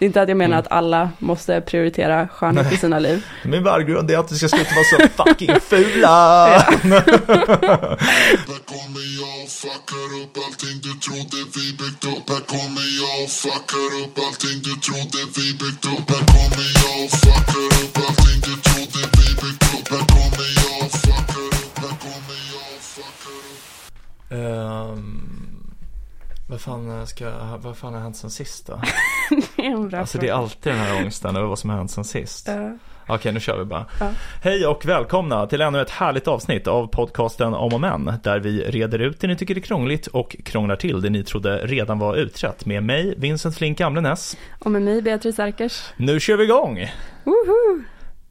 [0.00, 0.66] Inte att jag menar Mm.
[0.66, 3.26] att alla måste prioritera skönhet i sina liv.
[3.44, 6.48] Min värdegrund är att vi ska sluta vara så fucking fula.
[6.58, 6.76] Här
[8.72, 13.30] kommer jag och fuckar upp allting du trodde vi byggt upp Här kommer jag och
[13.30, 16.98] fuckar upp allting du trodde vi byggt upp Här kommer jag
[26.48, 28.80] vad, fan ska, vad fan har hänt sen sist då?
[29.56, 30.42] Det är en bra Alltså det är fråga.
[30.42, 32.48] alltid den här ångesten över vad som har hänt sen sist.
[32.48, 32.70] Ja.
[33.08, 33.86] Okej, nu kör vi bara.
[34.00, 34.10] Ja.
[34.42, 38.60] Hej och välkomna till ännu ett härligt avsnitt av podcasten Om och Men, där vi
[38.62, 42.16] reder ut det ni tycker är krångligt och krånglar till det ni trodde redan var
[42.16, 44.36] utrett med mig, Vincent Flink Amlenäs.
[44.58, 45.92] Och med mig, Beatrice Erkers.
[45.96, 46.90] Nu kör vi igång!
[47.24, 47.82] Woho!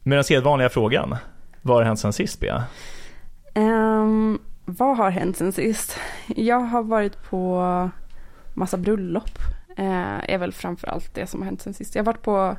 [0.02, 1.16] Med den sedvanliga frågan.
[1.62, 2.64] Vad har hänt sen sist, Bea?
[3.54, 5.98] Ehm, vad har hänt sen sist?
[6.26, 7.90] Jag har varit på
[8.56, 9.30] massa bröllop.
[9.78, 11.94] Uh, är väl framför allt det som har hänt sen sist.
[11.94, 12.56] Jag har varit på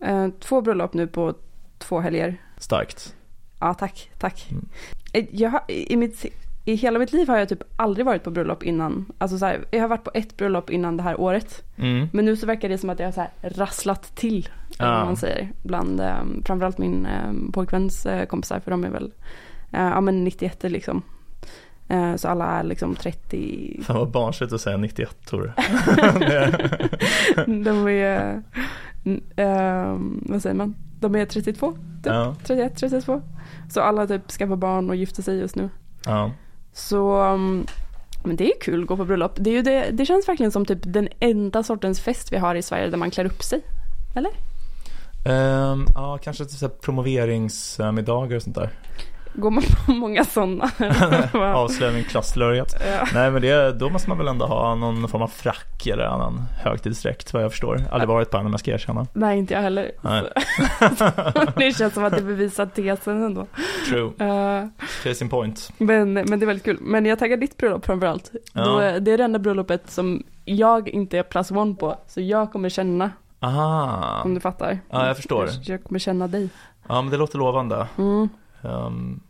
[0.00, 1.34] eh, två bröllop nu på
[1.78, 2.36] två helger.
[2.58, 3.14] Starkt.
[3.60, 4.48] Ja, tack, tack.
[4.50, 4.64] Mm.
[5.12, 6.26] Eh, Jag i, mitt,
[6.64, 9.12] I hela mitt liv har jag typ aldrig varit på bröllop innan.
[9.18, 11.62] Alltså så här, jag har varit på ett bröllop innan det här året.
[11.76, 12.08] Mm.
[12.12, 14.48] Men nu så verkar det som att jag har så här rasslat till.
[14.78, 15.04] Eller Ja.
[15.04, 15.48] man säger.
[15.62, 18.60] Bland eh, framförallt min eh, pojkväns eh, kompisar.
[18.60, 19.12] För de är väl
[19.72, 21.02] eh, ja, men 91 liksom.
[21.90, 23.80] Eh, så alla är liksom 30.
[23.84, 25.52] Fan vad barnsligt att säga 91 tor.
[27.64, 28.42] de är,
[29.36, 30.74] eh, vad säger man?
[31.00, 31.78] De är 32, typ.
[32.02, 33.22] ja, 31, 32.
[33.70, 35.70] Så alla typ skaffar barn och gifter sig just nu.
[36.04, 36.32] ja.
[36.72, 37.66] Så um,
[38.24, 39.32] men det är kul att gå på bröllop.
[39.36, 42.54] Det, är ju det, det känns verkligen som typ den enda sortens fest vi har
[42.54, 43.60] i Sverige där man klär upp sig.
[44.14, 44.30] Eller?
[45.24, 48.70] Ehm, ja, kanske promoveringsmiddagar och sånt där.
[49.34, 50.70] Går man på många sådana?
[51.54, 52.74] Avslöjning klasslöjet.
[52.80, 53.06] ja.
[53.14, 56.42] Nej men det, då måste man väl ändå ha någon form av frack eller annan
[56.62, 57.82] högtidsdräkt vad jag förstår.
[57.90, 59.06] Aldrig varit på en om jag ska erkänna.
[59.12, 59.90] Nej, inte jag heller.
[61.58, 63.46] Det känns som att det bevisar tesen ändå.
[63.88, 64.68] True, Uh,
[65.02, 65.70] case in point.
[65.78, 66.78] men, men det är väldigt kul.
[66.80, 68.30] Men jag taggar ditt bröllop framförallt.
[68.52, 68.64] Ja.
[68.64, 71.96] Då, det är det enda bröllopet som jag inte är plus one på.
[72.06, 73.10] Så jag kommer känna,
[73.40, 74.78] Aha, om du fattar.
[74.90, 75.46] Ja, jag förstår.
[75.46, 76.48] Jag, jag kommer känna dig.
[76.88, 77.86] ja men det låter lovande.
[77.98, 78.28] Mm.
[78.62, 79.20] Um,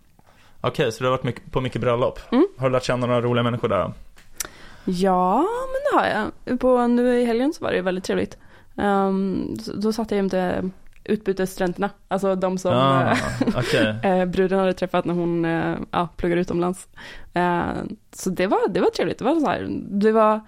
[0.61, 2.21] Okej, så du har varit mycket, på mycket bröllop.
[2.33, 2.47] Mm.
[2.59, 3.93] Har du lärt känna några roliga människor där?
[4.85, 6.61] Ja, men det har jag.
[6.61, 8.39] På, nu i helgen så var det väldigt trevligt.
[8.75, 10.71] Um, då satt jag jämte
[11.05, 11.91] utbytesstudenterna.
[12.09, 13.19] Alltså de som ah, eh,
[13.57, 16.89] Okej, eh, bruden hade träffat när hon eh, ja, pluggar utomlands.
[17.35, 17.73] Eh,
[18.12, 19.19] så det var, det var trevligt.
[19.19, 20.41] Det var så här, det var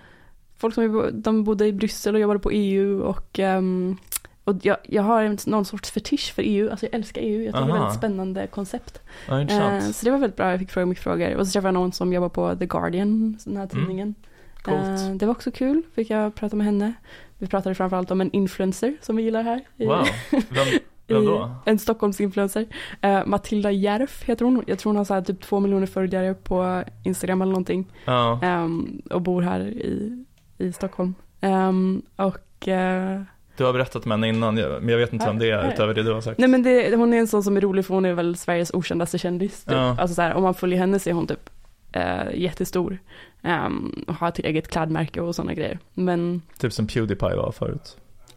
[0.58, 3.96] folk som de bodde i Bryssel och jobbade på EU och ehm,
[4.44, 7.54] och jag, jag har en, någon sorts fetisch för EU, alltså jag älskar EU, jag
[7.54, 9.00] tycker det är ett väldigt spännande koncept.
[9.28, 11.34] ja, Eh, så det var väldigt bra, jag fick fråga mycket frågor.
[11.36, 14.14] Och så träffade jag någon som jobbar på The Guardian, den här tidningen.
[14.62, 14.76] Coolt.
[14.78, 16.92] Eh, det var också kul, fick jag prata med henne.
[17.38, 19.60] Vi pratade framförallt om en influencer som vi gillar här.
[19.76, 20.66] Wow, vem,
[21.06, 21.50] vem då?
[21.64, 22.66] En Stockholmsinfluencer.
[23.04, 24.64] Uh, Matilda Järf heter hon.
[24.66, 27.92] Jag tror hon har så typ två miljoner följare på Instagram eller någonting.
[28.04, 30.24] Ja, Ehm, och bor här i,
[30.58, 31.14] i Stockholm.
[31.40, 33.22] Ehm, och eh,
[33.56, 35.72] du har berättat om henne innan, men jag vet inte vem det är Nej.
[35.72, 36.38] utöver det du har sagt.
[36.38, 38.70] nej men det, hon är en sån som är rolig för hon är väl Sveriges
[38.74, 39.64] okändaste kändis.
[39.64, 39.72] Typ.
[39.74, 39.96] Ja.
[40.00, 41.50] Alltså så här, om man följer henne så är hon typ
[41.92, 42.98] eh, jättestor.
[43.44, 45.78] Um, och har ett eget klädmärke och sådana grejer.
[45.94, 47.96] Men Typ som Pewdiepie var förut.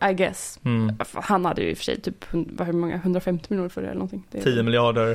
[0.09, 0.59] I guess.
[0.63, 0.95] Mm.
[1.13, 4.23] Han hade ju i och för sig typ, hur många, 150 miljoner följare eller någonting.
[4.31, 5.11] Det är- 10 miljarder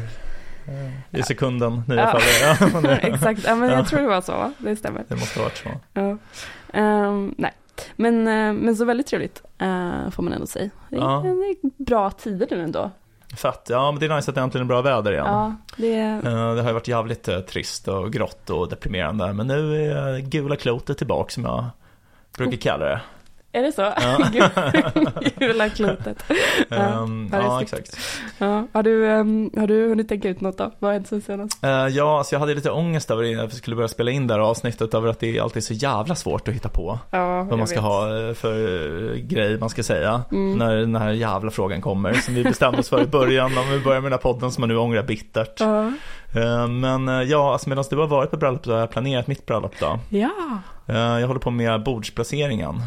[1.12, 2.18] eh, i sekunden, nya Ja.
[2.20, 2.70] följare.
[2.74, 3.76] Ja, det- Exakt, ja, men Ja.
[3.76, 4.52] jag tror det var så, va?
[4.58, 5.04] det stämmer.
[5.08, 5.68] Det måste ha varit så.
[5.92, 6.16] Ja.
[6.72, 7.52] Ehm, nej,
[7.96, 10.70] men, eh, men så väldigt trevligt eh, får man ändå säga.
[10.88, 11.24] Det är, Ja.
[11.78, 12.90] bra tider nu ändå.
[13.36, 15.26] Fett, ja men det är nice att det äntligen är bra väder igen.
[15.26, 16.30] Ja, det Eh, Det
[16.62, 21.30] har ju varit jävligt trist och grått och deprimerande men nu är gula klotet tillbaka
[21.30, 21.64] som jag
[22.36, 23.00] brukar kalla det.
[23.52, 23.82] Är det så?
[23.82, 23.94] Ja.
[24.32, 26.24] Gul- Gula klotet.
[26.68, 27.96] Ja, Ehm, ja, är exakt.
[28.38, 30.70] Ja, har, du, ehm, har du hunnit tänka ut något då?
[30.78, 31.64] Vad har hänt sen senast?
[31.64, 34.34] Eh, ja, alltså jag hade lite ångest över att vi skulle börja spela in det
[34.34, 37.58] här avsnittet över att det är alltid så jävla svårt att hitta på Ja, vad
[37.58, 40.58] man ska ha eh, för eh, grej man ska säga Mm.
[40.58, 43.80] när den här jävla frågan kommer som vi bestämde oss för i början om vi
[43.80, 45.60] börjar med den här podden som man nu ångrar bittert.
[45.60, 49.46] Eh, Men ja, alltså medan du har varit på bröllop så har jag planerat mitt
[49.46, 49.98] bröllop då.
[50.08, 50.30] ja.
[50.86, 52.82] Jag håller på med bordsplaceringen.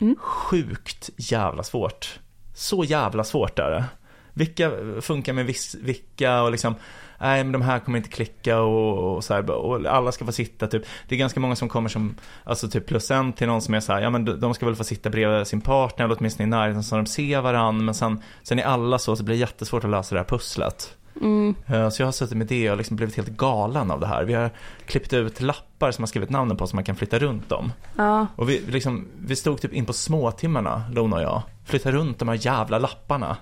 [0.00, 0.16] Mm.
[0.20, 2.18] Sjukt jävla svårt.
[2.54, 3.84] Så jävla svårt är det.
[4.32, 6.74] Vilka funkar med viss, vilka och liksom,
[7.20, 10.32] nej men de här kommer inte klicka och, och så här, och alla ska få
[10.32, 10.82] sitta typ.
[11.08, 12.14] Det är ganska många som kommer som,
[12.44, 14.76] alltså typ plus en till någon som är så här, ja men de- ska väl
[14.76, 17.82] få sitta bredvid sin partner eller åtminstone i närheten så de ser varandra.
[17.84, 20.96] Men sen, sen är alla så, så blir det jättesvårt att lösa det här pusslet.
[21.20, 21.54] Mm.
[21.66, 24.24] Eh, Så jag har suttit med det och liksom blivit helt galen av det här.
[24.24, 24.50] Vi har
[24.86, 27.72] klippt ut lappar som man skrivit namnen på som man kan flytta runt dem.
[27.96, 32.18] Ja, Och vi, liksom, vi stod typ in på småtimmarna, Lona och jag, flyttade runt
[32.18, 33.36] de här jävla lapparna.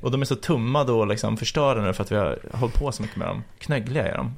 [0.00, 2.92] Och de är så tummade och liksom förstörda nu för att vi har hållit på
[2.92, 3.42] så mycket med dem.
[3.58, 4.32] Knöggliga är de.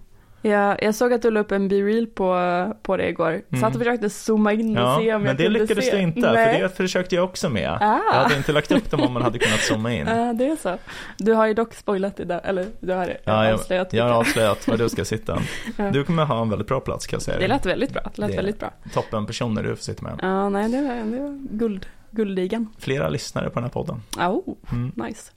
[0.44, 3.28] Ja, jag såg att du la upp en B-reel på, på det igår.
[3.48, 3.60] Mm.
[3.60, 5.96] Satt och försökte zooma in och Ja, se om men jag det kunde lyckades se.
[5.96, 6.54] du inte, Nej.
[6.54, 7.70] för det försökte jag också med.
[7.80, 8.00] Ah.
[8.12, 10.06] Jag hade inte lagt upp dem om man hade kunnat zooma in.
[10.08, 10.78] Ja, det är så.
[11.18, 13.92] Du har ju dock spoilat det där, eller du har Ja, jag, avslöjat.
[13.92, 15.38] jag har avslöjat var du ska sitta.
[15.76, 15.90] Ja.
[15.90, 18.20] Du kommer ha en väldigt bra plats kan jag säga Det lät väldigt bra, det
[18.20, 18.70] lät Det- väldigt bra.
[18.94, 20.18] Toppen personer du får sitta med.
[20.22, 22.68] Ja, nej, det var, det var guld, guldligan.
[22.78, 24.02] Flera lyssnare på den här podden.
[24.18, 24.92] Oh, Mm.
[24.94, 25.32] nice.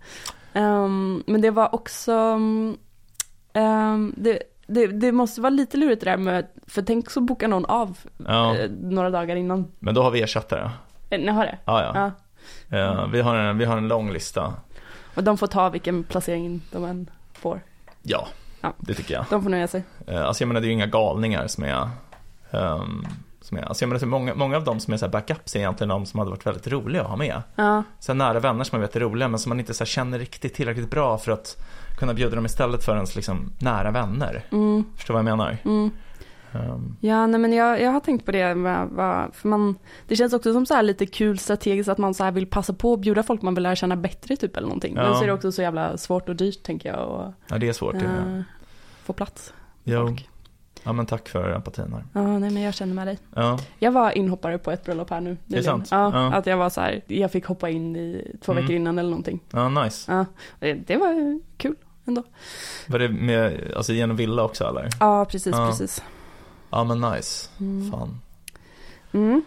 [0.53, 2.39] Ehm, men det var också,
[3.53, 7.47] ehm, det, det, det måste vara lite lurigt det där med, för tänk så bokar
[7.47, 7.97] någon av
[8.27, 9.71] Ja, eh, några dagar innan.
[9.79, 10.69] men då har vi ersättare.
[11.09, 11.57] Eh, Ni har det?
[11.65, 12.11] Ja, ja.
[12.69, 12.77] Ja.
[12.77, 14.53] Eh, vi, har en, vi har en lång lista.
[15.15, 17.61] Och de får ta vilken placering de än får.
[18.03, 18.27] Ja,
[18.61, 18.73] Ja.
[18.77, 19.25] det tycker jag.
[19.29, 19.83] De får nöja sig.
[20.07, 21.89] Eh, Alltså jag menar det är ju inga galningar som är,
[22.51, 23.05] ehm,
[23.47, 25.59] som är alltså jag menar så många, många av dem som är så backups är
[25.59, 27.41] egentligen de som hade varit väldigt roliga att ha med.
[27.55, 30.19] Ja, Så nära vänner som man vet är roliga men som man inte så känner
[30.19, 31.57] riktigt tillräckligt bra för att
[31.99, 34.43] kunna bjuda dem istället för ens liksom nära vänner.
[34.51, 35.57] mm, Förstår vad jag menar?
[35.65, 35.91] mm.
[36.53, 38.53] Ehm, Ja, nej men jag, jag har tänkt på det
[39.33, 39.75] för man,
[40.07, 42.93] det känns också som så här lite kul strategiskt att man så vill passa på
[42.93, 44.93] att bjuda folk man vill lära känna bättre typ eller någonting.
[44.93, 45.13] Men Ja.
[45.15, 47.73] så är det också så jävla svårt och dyrt tänker jag och ja det är
[47.73, 47.93] svårt.
[47.93, 48.41] det är- eh,
[49.03, 49.53] få plats.
[49.83, 50.29] Jo, folk.
[50.87, 52.03] Ja men tack för empatin här.
[52.13, 53.17] Ja, nej men jag känner med dig.
[53.35, 55.37] Ja, Jag var inhoppare på ett bröllop här nu.
[55.45, 55.63] nyligen.
[55.63, 55.87] sant?
[55.91, 56.33] Ja, Ja.
[56.37, 58.63] att jag var så här, jag fick hoppa in i två Mm.
[58.63, 59.39] veckor innan eller någonting.
[59.51, 60.11] ja nice.
[60.11, 60.25] Ja,
[60.59, 61.75] det, det var kul
[62.05, 62.23] ändå.
[62.87, 64.89] Var det med, alltså genom villa också eller?
[64.99, 65.67] Ja, precis, Ja.
[65.67, 66.03] precis.
[66.69, 67.49] Ja men nice.
[67.59, 67.91] Mm.
[67.91, 68.19] Fan.
[69.11, 69.41] Mm.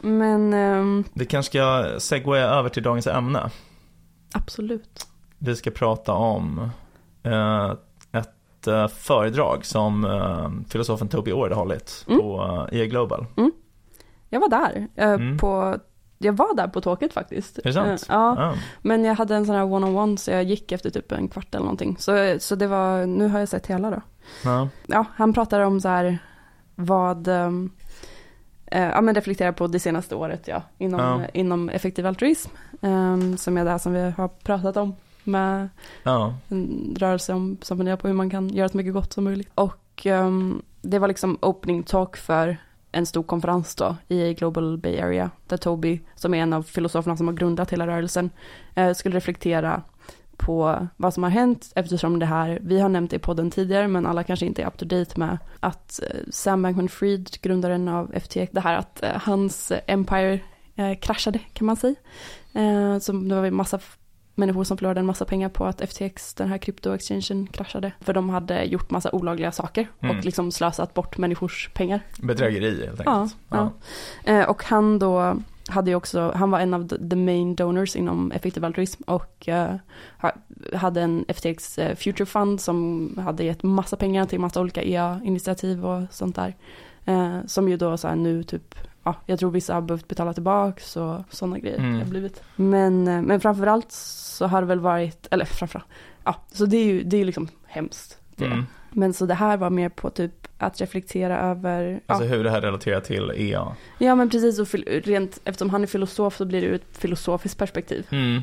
[0.00, 3.50] Men ehm, Vi kanske ska segwaya över till dagens ämne.
[4.32, 5.06] absolut.
[5.38, 6.70] Vi ska prata om
[7.22, 7.72] eh,
[8.68, 12.20] ett eh, föredrag som eh, filosofen Toby Ord har hållit Mm.
[12.20, 13.26] på eh, EA Global.
[14.30, 15.38] Jag var där eh, Mm.
[15.38, 15.76] på,
[16.18, 17.58] jag var där på tåget faktiskt.
[17.58, 17.88] Är det sant?
[17.88, 18.54] Eh, ja, Ja.
[18.82, 21.64] men jag hade en sån här one-on-one så jag gick efter typ en kvart eller
[21.64, 21.96] någonting.
[21.98, 24.00] Så, så det var, nu har jag sett hela då.
[24.44, 24.68] Ja.
[24.86, 26.18] Ja, han pratar om så här
[26.74, 27.50] vad, eh,
[28.66, 31.20] ja men reflekterar på det senaste året ja, inom, Ja.
[31.34, 32.50] inom effektiv altruism.
[32.82, 34.94] ehm, som är det här som vi har pratat om
[35.26, 35.68] med
[36.02, 36.34] ja.
[36.48, 39.48] en rörelse om, som funderar på hur man kan göra så mycket gott som möjligt.
[39.54, 42.56] Och ehm, det var liksom opening talk för
[42.92, 47.16] en stor konferens då i Global Bay Area där Toby, som är en av filosoferna
[47.16, 48.30] som har grundat hela rörelsen,
[48.74, 49.82] eh, skulle reflektera
[50.36, 53.88] på vad som har hänt eftersom det här, vi har nämnt det i podden tidigare
[53.88, 58.12] men alla kanske inte är up to date med att eh, Sam Bankman-Fried, grundaren av
[58.20, 60.40] FTX, det här att eh, hans empire
[60.76, 61.94] eh, kraschade kan man säga.
[62.52, 63.80] Eh, så det var en massa
[64.36, 67.92] människor som förlorade en massa pengar på att FTX, den här krypto-exchangen, kraschade.
[68.00, 70.18] För de hade gjort massa olagliga saker Mm.
[70.18, 72.00] och liksom slösat bort människors pengar.
[72.22, 73.36] Bedrägeri helt Ja, enkelt.
[73.50, 73.70] ja.
[74.24, 75.36] Eh, och han då
[75.68, 79.74] hade ju också, han var en av the- main donors inom effektiv altruism och eh,
[80.20, 80.34] ha-
[80.74, 85.86] hade en FTX eh, Future Fund som hade gett massa pengar till massa olika EA-initiativ
[85.86, 86.54] och sånt där.
[87.04, 88.74] Eh, som ju då så här nu typ,
[89.06, 91.92] ja, jag tror vissa har behövt betala tillbaks och sådana grejer Mm.
[91.92, 92.42] det har blivit.
[92.56, 95.86] Men, eh, men framförallt så har det väl varit, eller framförallt,
[96.24, 98.18] ja, så det är ju, det är ju liksom hemskt.
[98.36, 98.44] Det.
[98.46, 98.66] Mm.
[98.90, 102.50] Men så det här var mer på typ att reflektera över, ja, Alltså hur det
[102.50, 103.76] här relaterar till EA.
[103.98, 107.58] Ja men precis och rent eftersom han är filosof så blir det ur ett filosofiskt
[107.58, 108.42] perspektiv Mm.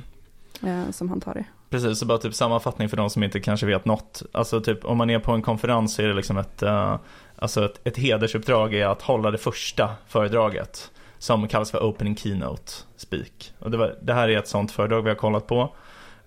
[0.64, 1.46] eh, som han tar det.
[1.70, 4.24] Precis, så bara typ sammanfattning för de som inte kanske vet något.
[4.32, 6.98] Alltså typ om man är på en konferens så är det liksom ett, eh,
[7.44, 10.92] alltså ett, ett hedersuppdrag är att hålla det första föredraget.
[11.18, 13.54] Som kallas för Opening Keynote Speak.
[13.60, 15.76] Och det, var, det här är ett sånt föredrag vi har kollat på.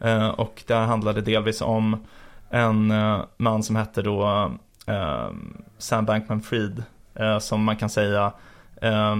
[0.00, 2.06] Eh, och det här handlade delvis om
[2.50, 4.50] en eh, man som hette då
[4.86, 5.30] eh,
[5.78, 6.82] Sam Bankman-Fried.
[7.14, 8.32] eh, som man kan säga
[8.80, 9.16] eh,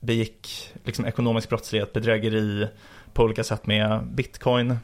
[0.00, 2.68] begick liksom ekonomisk brottslighet, bedrägeri
[3.12, 4.76] på olika sätt med bitcoin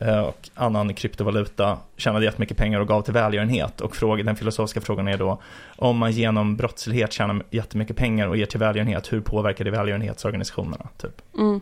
[0.00, 3.80] och annan kryptovaluta, tjänade jättemycket pengar och gav till välgörenhet.
[3.80, 5.40] Och fråga, den filosofiska frågan är då,
[5.76, 10.88] om man genom brottslighet tjänar jättemycket pengar och ger till välgörenhet, hur påverkar det välgörenhetsorganisationerna?
[10.96, 11.22] Typ.
[11.38, 11.60] Mm.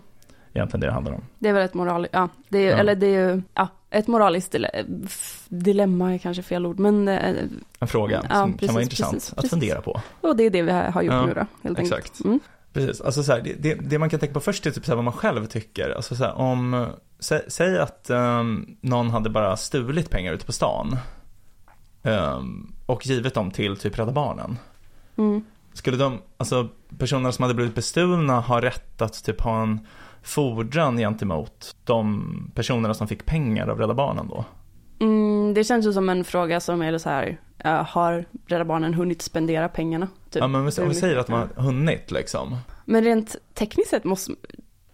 [0.52, 1.24] Egentligen det det handlar om.
[1.38, 2.76] Det är väl ett moral, ja, det är, Ja.
[2.76, 4.54] eller det är ju, ja, ett moraliskt
[5.48, 7.34] dilemma är kanske fel ord, men eh,
[7.78, 9.50] En fråga Ja, som kan precis, vara intressant precis, att precis.
[9.50, 10.00] fundera på.
[10.20, 12.02] och det är det vi har gjort Ja, nu då, helt exakt.
[12.06, 12.24] enkelt.
[12.24, 12.40] Mm.
[12.72, 14.90] Precis, alltså så här, det, det, det man kan tänka på först är typ så
[14.90, 15.90] här vad man själv tycker.
[15.90, 16.86] Alltså så här, om,
[17.18, 20.96] sä, säg att ehm, någon hade bara stulit pengar ute på stan.
[22.02, 24.58] ehm, och givit dem till typ Rädda Barnen.
[25.16, 25.44] Mm.
[25.72, 26.68] Skulle de, alltså
[26.98, 29.80] personerna som hade blivit bestulna ha rätt att typ ha en
[30.22, 34.44] fordran gentemot de personerna som fick pengar av Rädda Barnen då?
[35.00, 37.40] Mm, det känns ju som en fråga som är så här,
[37.86, 40.08] har Rädda Barnen hunnit spendera pengarna?
[40.30, 40.40] Typ.
[40.40, 42.56] Ja men om vi mycket- säger att man har hunnit liksom.
[42.84, 44.32] Men rent tekniskt sett måste,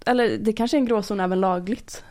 [0.07, 2.05] eller det kanske är en gråzon även lagligt.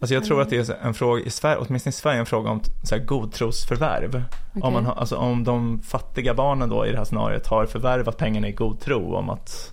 [0.00, 2.50] Alltså jag tror att det är en fråga, i Sverige, åtminstone i Sverige, en fråga
[2.50, 4.14] om så här, godtrosförvärv.
[4.14, 4.22] Om,
[4.60, 4.72] Okej.
[4.72, 8.48] man har, alltså, om de fattiga barnen då i det här scenariot har förvärvat pengarna
[8.48, 9.72] i god tro om att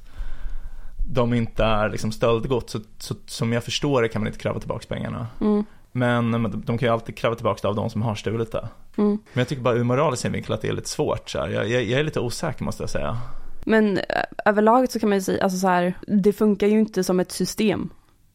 [1.08, 2.72] de inte är liksom stöldgods.
[2.72, 5.28] Så, så, som jag förstår det kan man inte kräva tillbaka pengarna.
[5.42, 6.32] Mm, Men
[6.66, 8.68] de, kan ju alltid kräva tillbaka det av de som har stulit det.
[8.98, 9.10] mm.
[9.34, 11.30] Men jag tycker bara ur moralisk synvinkel att det är lite svårt.
[11.30, 11.38] Så.
[11.38, 13.18] Jag, jag, jag är lite osäker måste jag säga.
[13.66, 14.04] Men eh,
[14.46, 17.32] överlag så kan man ju säga, alltså så här, det funkar ju inte som ett
[17.32, 17.90] system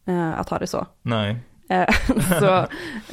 [0.05, 0.85] eh, att ha det så.
[1.01, 1.37] Nej.
[1.69, 1.87] Eh,
[2.39, 2.65] så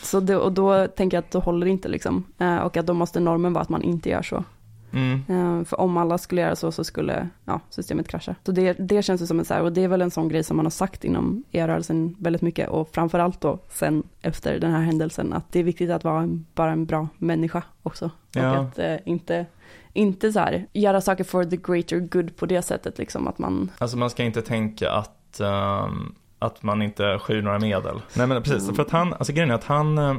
[0.02, 2.24] så det, och då tänker jag att då håller det inte liksom.
[2.38, 4.44] Eh, och att då måste normen vara att man inte gör så.
[4.92, 5.22] Mm.
[5.28, 8.34] Eh, för om alla skulle göra så så skulle ja, systemet krascha.
[8.46, 10.28] Så det, det känns ju som en så här, och det är väl en sån
[10.28, 12.68] grej som man har sagt inom e-rörelsen väldigt mycket.
[12.68, 16.46] Och framförallt då sen efter den här händelsen att det är viktigt att vara en,
[16.54, 18.10] bara en bra människa också.
[18.32, 18.50] Ja.
[18.50, 19.46] Och att eh, inte,
[19.92, 23.28] inte så här göra saker for the greater good på det sättet liksom.
[23.28, 28.00] Att man, Alltså man ska inte tänka att, ehm, att man inte skyr några medel.
[28.16, 30.14] Nej men precis, för att han, alltså grejen är att han, eh,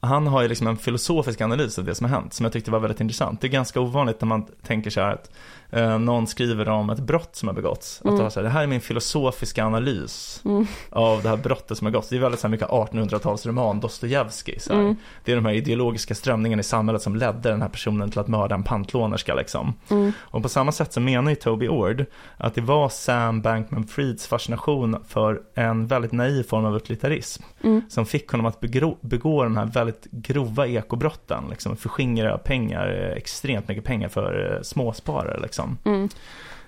[0.00, 2.70] han har ju liksom en filosofisk analys av det som har hänt som jag tyckte
[2.70, 3.40] var väldigt intressant.
[3.40, 5.30] Det är ganska ovanligt när man tänker så här att
[5.70, 8.00] eh, någon skriver om ett brott som har begåtts.
[8.00, 8.20] Att Mm.
[8.20, 11.84] ha så här, det här är min filosofiska analys mm, av det här brottet som
[11.86, 12.08] har begåtts.
[12.08, 14.58] Det är väldigt så här mycket 1800-talsroman, Dostojevskij.
[14.70, 18.18] Mm, Det är de här ideologiska strömningarna i samhället som ledde den här personen till
[18.20, 19.74] att mörda en pantlånerska liksom.
[19.90, 22.04] mm, Och på samma sätt så menar ju Toby Ord
[22.36, 28.06] att det var Sam Bankman-Frieds fascination för en väldigt naiv form av utilitarism mm, som
[28.06, 31.76] fick honom att begå, begå de här väldigt grova ekobrotten, liksom.
[31.76, 35.78] Förskingra pengar, eh, extremt mycket pengar för eh, småsparare liksom.
[35.84, 36.08] mm,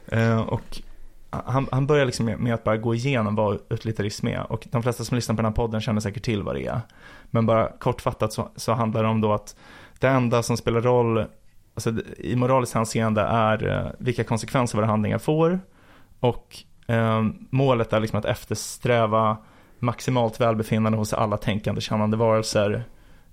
[0.07, 0.83] Eh, och
[1.31, 4.53] han, han börjar liksom med, med att bara gå igenom vad utilitarism är.
[4.53, 6.81] Och de flesta som lyssnar på den här podden känner säkert till vad det är.
[7.31, 9.57] Men bara kortfattat så, så handlar det om då att
[9.99, 11.25] det enda som spelar roll
[11.75, 15.61] alltså, i moraliskt hänseende är eh, vilka konsekvenser våra handlingar får.
[16.21, 19.37] Och eh, målet är liksom att eftersträva
[19.79, 22.85] maximalt välbefinnande hos alla tänkande, kännande varelser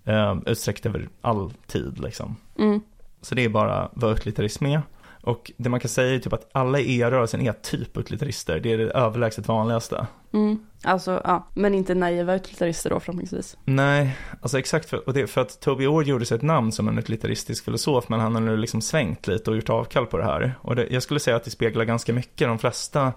[0.09, 2.35] eh, utsträckt över all tid liksom.
[2.59, 2.81] mm,
[3.21, 4.81] Så det är bara vad utilitarism är.
[5.21, 8.59] Och det man kan säga är typ att alla i e-rörelsen är typ utilitarister.
[8.59, 10.07] Det är det överlägset vanligaste.
[10.33, 10.59] mm.
[10.83, 13.57] Alltså, ja, men inte naiva utilitarister då förhoppningsvis.
[13.65, 16.87] Nej, alltså exakt för, och det för att Toby Ord gjorde sig ett namn som
[16.87, 20.23] en utilitaristisk filosof men han har nu liksom svängt lite och gjort avkall på det
[20.23, 20.53] här.
[20.61, 23.13] Och det, jag skulle säga att det speglar ganska mycket de flesta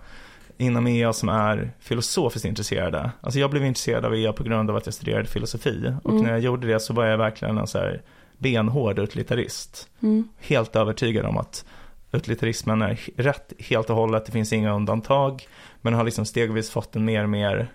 [0.59, 3.11] inom EA som är filosofiskt intresserade.
[3.21, 6.23] Alltså jag blev intresserad av EA på grund av att jag studerade filosofi och Mm.
[6.23, 8.03] när jag gjorde det så var jag verkligen en så här
[8.39, 9.89] benhård utilitarist.
[10.03, 11.65] Mm, helt övertygad om att
[12.13, 15.47] utilitarismen är rätt helt och hållet, det finns inga undantag.
[15.81, 17.69] Men har liksom stegvis fått en mer och mer,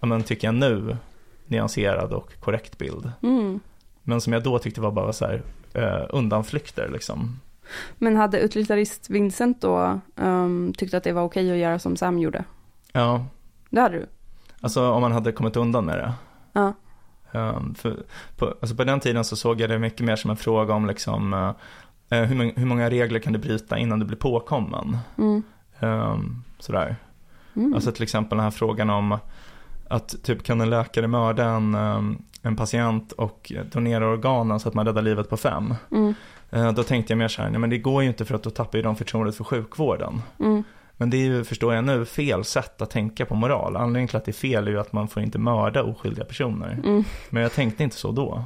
[0.00, 0.96] ja men tycker jag nu,
[1.46, 3.12] nyanserad och korrekt bild.
[3.22, 3.60] mm.
[4.02, 5.42] Men som jag då tyckte var bara så här
[5.74, 7.40] eh, undanflykter liksom.
[7.98, 12.18] Men hade utilitarist Vincent då um, tyckt att det var okej att göra som Sam
[12.18, 12.44] gjorde?
[12.92, 13.26] Ja,
[13.70, 14.06] Det hade du?
[14.60, 16.12] alltså om man hade kommit undan med det.
[16.52, 16.72] Ja.
[17.34, 18.02] Um, för,
[18.36, 20.86] på, alltså på den tiden så såg jag det mycket mer som en fråga om
[20.86, 21.32] liksom
[22.08, 24.98] eh, hur, många- hur många regler kan du bryta innan du blir påkommen?
[25.18, 25.42] Mm.
[25.80, 26.96] Um, sådär.
[27.56, 27.74] Mm.
[27.74, 29.18] Alltså till exempel den här frågan om
[29.92, 34.74] att typ kan en läkare mörda en, um, en patient och donera organen så att
[34.74, 35.74] man räddar livet på fem.
[35.90, 36.14] Mm.
[36.50, 38.42] Eh, Då tänkte jag mer så här, nej men det går ju inte för att
[38.42, 40.22] då tappar ju de förtroendet för sjukvården.
[40.38, 40.64] Mm.
[40.96, 43.76] Men det är ju, förstår jag nu, fel sätt att tänka på moral.
[43.76, 46.80] Anledningen till att det är fel är ju att man får inte mörda oskyldiga personer.
[46.84, 47.04] Mm.
[47.30, 48.44] Men jag tänkte inte så då.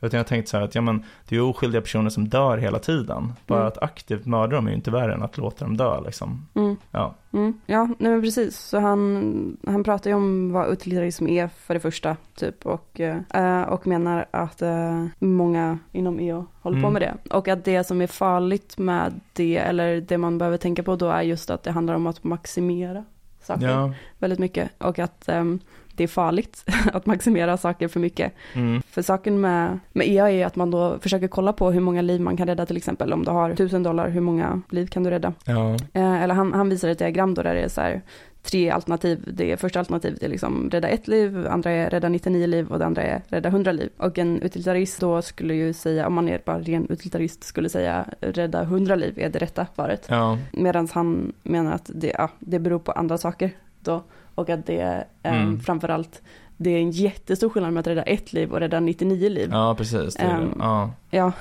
[0.00, 2.58] Utan jag tänkte så här att, ja men det är ju oskyldiga personer som dör
[2.58, 3.32] hela tiden.
[3.46, 3.68] Bara Mm.
[3.68, 6.46] att aktivt mörda dem är ju inte värre än att låta dem dö liksom.
[6.54, 6.76] Mm.
[6.90, 7.14] Ja.
[7.32, 7.60] Mm.
[7.66, 8.58] Ja, nej men precis.
[8.58, 12.66] Så han, han pratar ju om vad utilitarism är för det första, typ.
[12.66, 16.92] Och, eh, och menar att eh, många inom EU håller på Mm.
[16.92, 17.34] med det.
[17.36, 21.08] Och att det som är farligt med det, eller det man behöver tänka på då,
[21.10, 23.04] är just att det handlar om att maximera
[23.42, 23.92] saker Ja.
[24.18, 24.70] väldigt mycket.
[24.78, 25.58] Och att ehm,
[25.98, 28.32] det är farligt att maximera saker för mycket.
[28.52, 28.82] Mm.
[28.90, 32.20] För saken med, med EA är att man då försöker kolla på hur många liv
[32.20, 33.12] man kan rädda till exempel.
[33.12, 35.32] Om du har tusen dollar, hur många liv kan du rädda?
[35.44, 35.76] Ja.
[35.92, 38.02] Eh, eller han, han visar ett diagram då där det är så här
[38.42, 39.32] tre alternativ.
[39.32, 42.86] Det första alternativet är liksom rädda ett liv, andra är rädda 99 liv och det
[42.86, 43.90] andra är rädda 100 liv.
[43.96, 48.04] Och en utilitarist då skulle ju säga, om man är bara ren utilitarist, skulle säga
[48.20, 50.06] rädda 100 liv är det rätta svaret.
[50.08, 50.38] Ja.
[50.52, 53.50] Medan han menar att det, ja, det beror på andra saker
[53.80, 54.02] då.
[54.38, 55.60] Och att det eh, Mm.
[55.60, 56.22] framförallt,
[56.56, 59.48] det är en jättestor skillnad med att rädda ett liv och rädda 99 liv.
[59.52, 60.14] Ja, precis.
[60.14, 60.28] Det det.
[60.30, 60.90] Ehm, Ja.
[61.10, 61.32] Ja,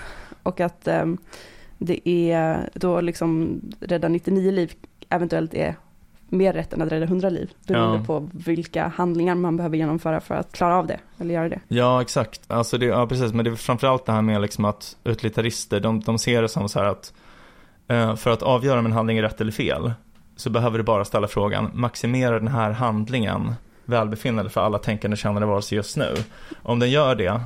[0.43, 1.17] och att ehm,
[1.77, 4.71] det är då liksom rädda 99 liv
[5.09, 5.75] eventuellt är
[6.29, 7.51] mer rätt än att rädda hundra liv.
[7.67, 8.03] Beroende Ja.
[8.05, 11.59] på vilka handlingar man behöver genomföra för att klara av det, eller göra det.
[11.67, 12.41] Ja, exakt.
[12.47, 13.33] Alltså det, ja, precis.
[13.33, 16.69] Men det är framförallt det här med liksom att utilitarister, de, de ser det som
[16.69, 17.13] så här att
[17.87, 19.91] eh, för att avgöra om en handling är rätt eller fel
[20.37, 23.53] så behöver du bara ställa frågan, maximerar den här handlingen
[23.85, 26.15] välbefinnande för alla tänkande kännande varelser just nu?
[26.63, 27.41] Om den gör det,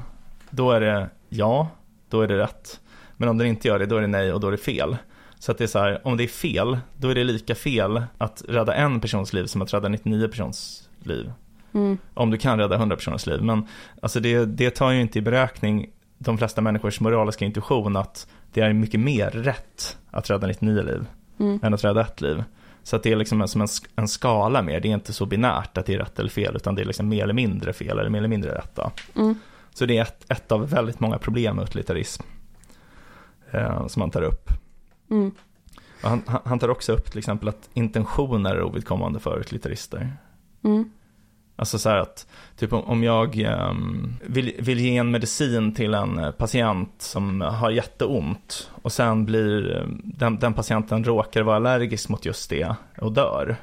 [0.49, 1.67] då är det ja,
[2.09, 2.79] då är det rätt.
[3.17, 4.97] Men om den inte gör det, då är det nej och då är det fel.
[5.39, 8.03] Så att det är så här, om det är fel, då är det lika fel
[8.17, 11.31] att rädda en persons liv som att rädda 99 persons liv.
[11.73, 11.97] Mm.
[12.13, 13.41] Om du kan rädda 100 personers liv.
[13.41, 13.67] Men
[14.01, 18.61] alltså det, det tar ju inte i beräkning de flesta människors moraliska intuition att det
[18.61, 21.05] är mycket mer rätt att rädda 99 liv
[21.41, 21.59] Mm.
[21.63, 22.43] än att rädda ett liv.
[22.83, 25.25] Så att det är liksom en, som en, en skala mer, det är inte så
[25.25, 27.99] binärt att det är rätt eller fel, utan det är liksom mer eller mindre fel
[27.99, 28.79] eller mer eller mindre rätt.
[29.15, 29.35] Mm.
[29.73, 32.23] Så det är ett, ett av väldigt många problem med utilitarism
[33.51, 34.49] eh, som han tar upp.
[35.09, 35.31] Mm.
[36.03, 40.13] Han- han tar också upp till exempel att intentioner är ovidkommande för utilitarister.
[40.63, 40.91] Mm.
[41.55, 42.27] Alltså så här att,
[42.57, 47.69] typ om- jag ehm, vill, vill ge en medicin till en eh, patient som har
[47.71, 53.11] jätteont och sen blir eh, den, den patienten råkar vara allergisk mot just det och
[53.11, 53.55] dör.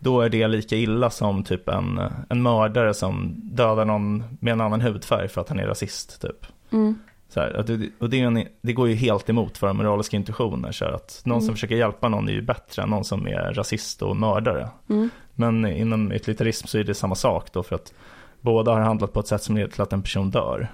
[0.00, 4.52] Då är det lika illa som typ en, eh, en mördare som dödar någon med
[4.52, 6.46] en annan hudfärg för att han är rasist typ.
[6.72, 6.98] Mm.
[7.30, 7.56] Så här,
[8.00, 10.72] och det, en, det går ju helt emot våra moraliska intuitioner.
[10.72, 11.54] Så här, att någon som Mm.
[11.54, 14.68] försöker hjälpa någon är ju bättre än någon som är rasist och mördare.
[14.90, 15.10] Mm.
[15.40, 17.92] Men inom utilitarism så är det samma sak då för att
[18.40, 20.68] båda har handlat på ett sätt som leder till att en person dör.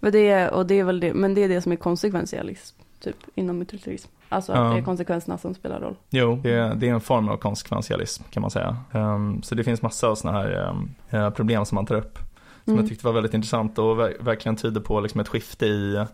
[0.00, 2.76] Men det är, och det är väl det, men det är det som är konsekventialism,
[3.00, 4.10] typ, inom utilitarism.
[4.28, 5.96] Alltså att det är konsekvenserna som spelar roll.
[6.10, 8.76] Jo, det, är- det är en form av konsekventialism kan man säga.
[8.92, 10.74] Ehm, så det finns massa av sådana här
[11.10, 12.18] eh, problem som man tar upp.
[12.64, 12.84] Som Mm.
[12.84, 16.04] jag tyckte var väldigt intressant och ver- verkligen tyder på liksom ett skifte i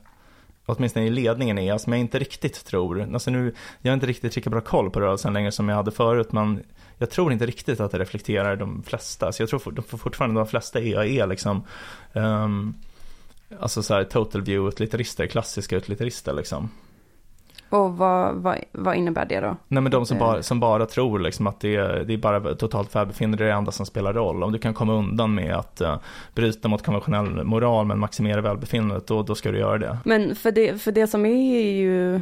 [0.70, 3.12] Åtminstone i ledningen är som jag inte riktigt tror.
[3.12, 5.90] Alltså nu, jag har inte riktigt lika bra koll på rörelsen längre som jag hade
[5.90, 6.32] förut.
[6.32, 6.62] Men
[6.98, 9.32] jag tror inte riktigt att det reflekterar de flesta.
[9.32, 11.64] Så jag tror de fortfarande de flesta EAE är liksom
[12.12, 12.74] um,
[13.58, 16.32] Alltså så här total view-utlitterister, klassiska utlitterister.
[16.32, 16.70] liksom.
[17.70, 19.56] Och vad, vad, vad innebär det då?
[19.68, 20.20] Nej men de som Eh.
[20.20, 23.48] bara, som bara tror liksom att det är, det är bara totalt välbefinnande, det är
[23.48, 24.42] det enda som spelar roll.
[24.42, 25.96] Om du kan komma undan med att uh,
[26.34, 29.98] bryta mot konventionell moral men maximera välbefinnandet, då, då ska du göra det.
[30.04, 32.20] Men för det, för det som är ju,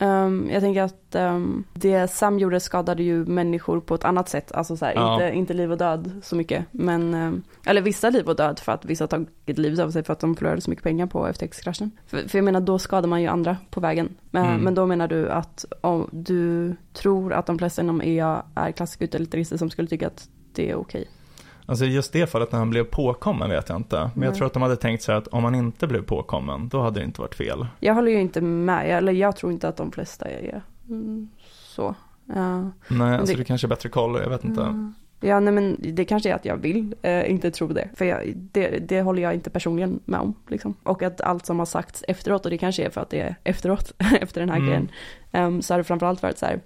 [0.00, 4.52] ehm, jag tänker att um, det Sam gjorde skadade ju människor på ett annat sätt.
[4.52, 5.12] Alltså så här, Ja.
[5.14, 6.64] inte, inte liv och död så mycket.
[6.70, 10.02] Men, ehm, eller vissa liv och död för att vissa har tagit livet av sig
[10.04, 11.90] för att de förlorade så mycket pengar på FTX-kraschen.
[12.06, 14.08] För, för jag menar, då skadar man ju andra på vägen.
[14.30, 14.60] Men, Mm.
[14.64, 19.04] men då menar du att om du tror att de flesta inom EA är klassiska
[19.04, 21.08] utilitarister som skulle tycka att det är okej.
[21.70, 24.10] Alltså just det fallet när han blev påkommen vet jag inte.
[24.14, 26.80] Men jag tror att de hade tänkt här att om han inte blev påkommen, då
[26.82, 27.66] hade det inte varit fel.
[27.80, 31.94] Jag håller ju inte med, eller jag tror inte att de flesta är mm, så.
[32.34, 32.70] Ja.
[32.88, 34.62] Nej, alltså det- du kanske har bättre koll, jag vet inte.
[34.62, 34.94] Mm.
[35.20, 37.88] Ja, nej men det kanske är att jag vill eh, inte tro det.
[37.94, 40.34] För jag, det, det håller jag inte personligen med om.
[40.48, 40.74] Liksom.
[40.82, 43.36] Och att allt som har sagts efteråt, och det kanske är för att det är
[43.44, 44.68] efteråt, efter den här Mm.
[44.68, 44.90] grejen,
[45.46, 46.60] um, så har det framförallt varit så här,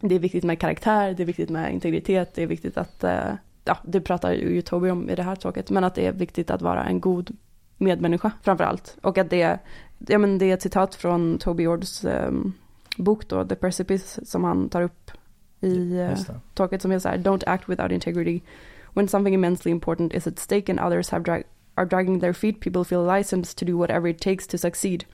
[0.00, 3.20] det är viktigt med karaktär, det är viktigt med integritet, det är viktigt att, eh,
[3.64, 6.50] ja, det pratar ju Toby om i det här talket, men att det är viktigt
[6.50, 7.36] att vara en god
[7.78, 8.96] medmänniska framförallt.
[9.02, 9.58] Och att det,
[9.98, 12.52] ja men det är ett citat från Toby Ords ehm,
[12.96, 15.10] bok då, The Precipice, som han tar upp
[15.60, 16.40] i eh, Just det.
[16.54, 18.40] talket som är så här, don't act without integrity.
[18.94, 21.44] When something immensely important is at stake and others have drag-
[21.74, 25.04] are dragging their feet, people feel licensed to do whatever it takes to succeed.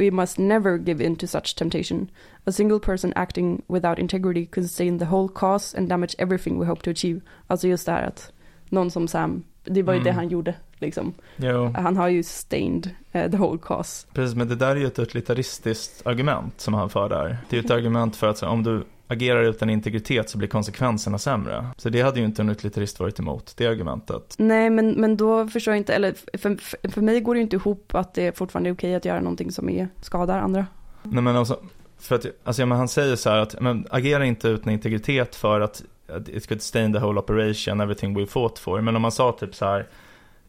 [0.00, 2.08] We must never give in to such temptation.
[2.44, 6.66] A single person acting without integrity could stain the whole cause and damage everything we
[6.66, 7.20] hope to achieve.
[7.46, 8.32] Alltså just det här att
[8.68, 10.04] någon som Sam, det var ju Mm.
[10.04, 11.12] det han gjorde liksom.
[11.36, 14.06] Jo, Han har ju stained eh, the whole cause.
[14.14, 17.38] precis, men det där är ju ett utilitaristiskt argument som han för där.
[17.48, 21.18] Det är ju ett argument för att om du agerar utan integritet så blir konsekvenserna
[21.18, 21.66] sämre.
[21.76, 24.34] Så det hade ju inte en utilitarist varit emot, det argumentet.
[24.38, 26.56] Nej, men, men då förstår jag inte, eller för,
[26.90, 29.52] för, mig går det ju inte ihop att det fortfarande är okej att göra någonting
[29.52, 30.66] som är, skadar andra.
[31.02, 31.60] Nej men alltså,
[31.98, 35.60] för att, alltså men han säger så här att, men agera inte utan integritet för
[35.60, 38.80] att att it could stain the whole operation, everything we fought for.
[38.80, 39.88] Men om man sa typ så här,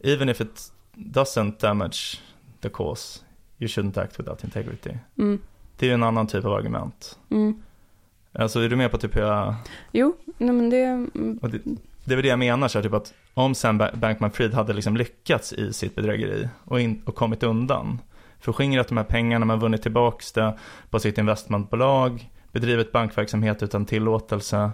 [0.00, 2.20] even if it doesn't damage
[2.60, 3.20] the cause,
[3.58, 4.90] you shouldn't act without integrity.
[5.18, 5.38] Mm,
[5.76, 7.18] Det är ju en annan typ av argument.
[7.30, 7.62] mm.
[8.32, 9.54] Alltså är du med på typ hur jag,
[9.92, 11.06] Jo, nej men det,
[11.48, 11.58] det,
[12.04, 14.72] det är väl det jag menar, så här, typ att om Sam Ba- Bankman-Fried hade
[14.72, 17.98] liksom lyckats i sitt bedrägeri och, in, och kommit undan,
[18.40, 20.58] förskingrat de här pengarna, man vunnit tillbaks det
[20.90, 24.70] på sitt investmentbolag, bedrivit bankverksamhet utan tillåtelse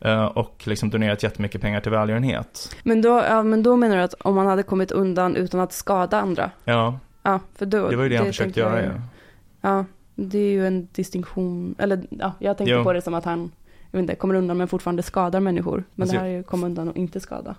[0.00, 2.76] eh, och liksom donerat jättemycket pengar till välgörenhet.
[2.82, 5.72] men, då, ja, men då menar du att om man hade kommit undan utan att
[5.72, 6.50] skada andra?
[6.64, 8.86] Ja, Ja, för då, det var ju det, han försökte göra ju.
[8.86, 8.92] ju.
[9.60, 9.84] Ja,
[10.16, 12.84] det är ju en distinktion, eller ja, jag tänkte Jo.
[12.84, 13.50] på det som att han,
[13.90, 15.84] jag vet inte, kommer undan men fortfarande skadar människor.
[15.94, 17.54] Men Alltså, det här är ju komma undan och inte skada.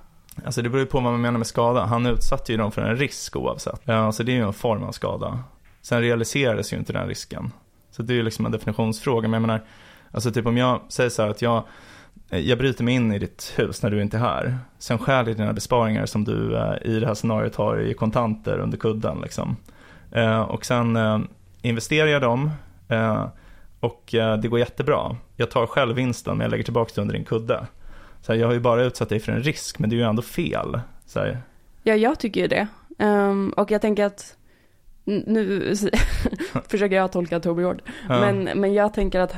[0.46, 1.86] Alltså det beror ju på vad man menar med skada.
[1.86, 3.82] Han utsatte ju dem för en risk oavsett.
[3.84, 5.39] Ja, så det är ju en form av skada.
[5.82, 7.52] Sen realiserades ju inte den risken.
[7.91, 9.28] Så det är ju liksom en definitionsfråga.
[9.28, 9.65] Men jag menar,
[10.12, 11.63] alltså typ om jag säger så här att jag,
[12.30, 14.58] jag bryter mig in i ditt hus när du inte är här.
[14.80, 18.60] Sen stjäl jag dina besparingar som du eh, i det här scenariot har i kontanter
[18.60, 19.56] under kudden liksom.
[20.12, 21.20] Eh, och sen eh,
[21.62, 22.52] investerar jag dem.
[22.89, 23.28] Eh,
[23.80, 25.15] och eh, det går jättebra.
[25.36, 27.67] Jag tar själv vinsten men jag lägger tillbaka det under din kudde.
[28.22, 30.04] Så här, jag har ju bara utsatt dig för en risk men det är ju
[30.04, 30.80] ändå fel.
[31.06, 31.38] Så här,
[31.84, 32.67] Ja, jag tycker ju det.
[32.98, 34.36] Ehm, och jag tänker att
[35.06, 35.74] nu
[36.67, 37.82] försöker jag tolka Torbjörn.
[38.10, 39.36] ja, Men, men jag tänker att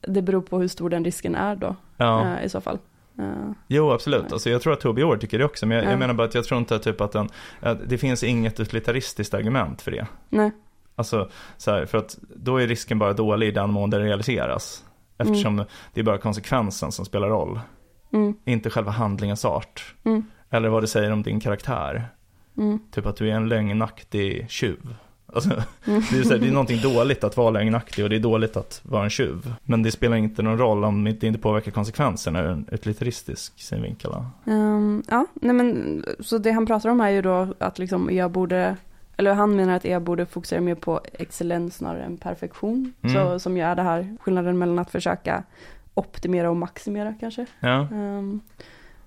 [0.00, 2.36] det beror på hur stor den risken är då ja.
[2.38, 2.78] eh, i så fall.
[3.18, 3.24] Eh,
[3.66, 4.32] Jo, absolut.
[4.32, 5.66] Alltså, jag tror att Toby Ord tycker det också.
[5.66, 5.90] Men jag, Ja.
[5.90, 7.28] jag menar bara att jag tror inte typ att, den,
[7.60, 10.06] att det finns inget utilitaristiskt argument för det.
[10.28, 10.50] nej,
[10.98, 14.84] Alltså, så här, för att då är risken bara dålig i den mån det realiseras.
[15.18, 17.60] Eftersom det är bara konsekvensen som spelar roll.
[18.12, 19.94] mm, Inte själva handlingens art.
[20.04, 22.08] mm, Eller vad det säger om din karaktär.
[22.58, 24.94] mm, Typ att du är en lögnaktig tjuv.
[25.34, 25.50] Alltså,
[25.84, 26.02] mm.
[26.12, 28.56] det, är så här, det är någonting dåligt att vara lögnaktig och det är dåligt
[28.56, 29.54] att vara en tjuv.
[29.62, 34.10] Men det spelar inte någon roll om det inte påverkar konsekvenserna ur en utilitaristisk synvinkel.
[34.46, 38.30] Ehm, ja, nej men så det han pratar om är ju då att liksom jag
[38.30, 38.76] borde,
[39.18, 42.92] eller han menar att jag borde fokusera mer på excellens snarare än perfektion.
[43.02, 43.14] Mm.
[43.14, 45.44] Så som ju är det här skillnaden mellan att försöka
[45.94, 47.46] optimera och maximera kanske.
[47.60, 48.40] Ja, Ehm,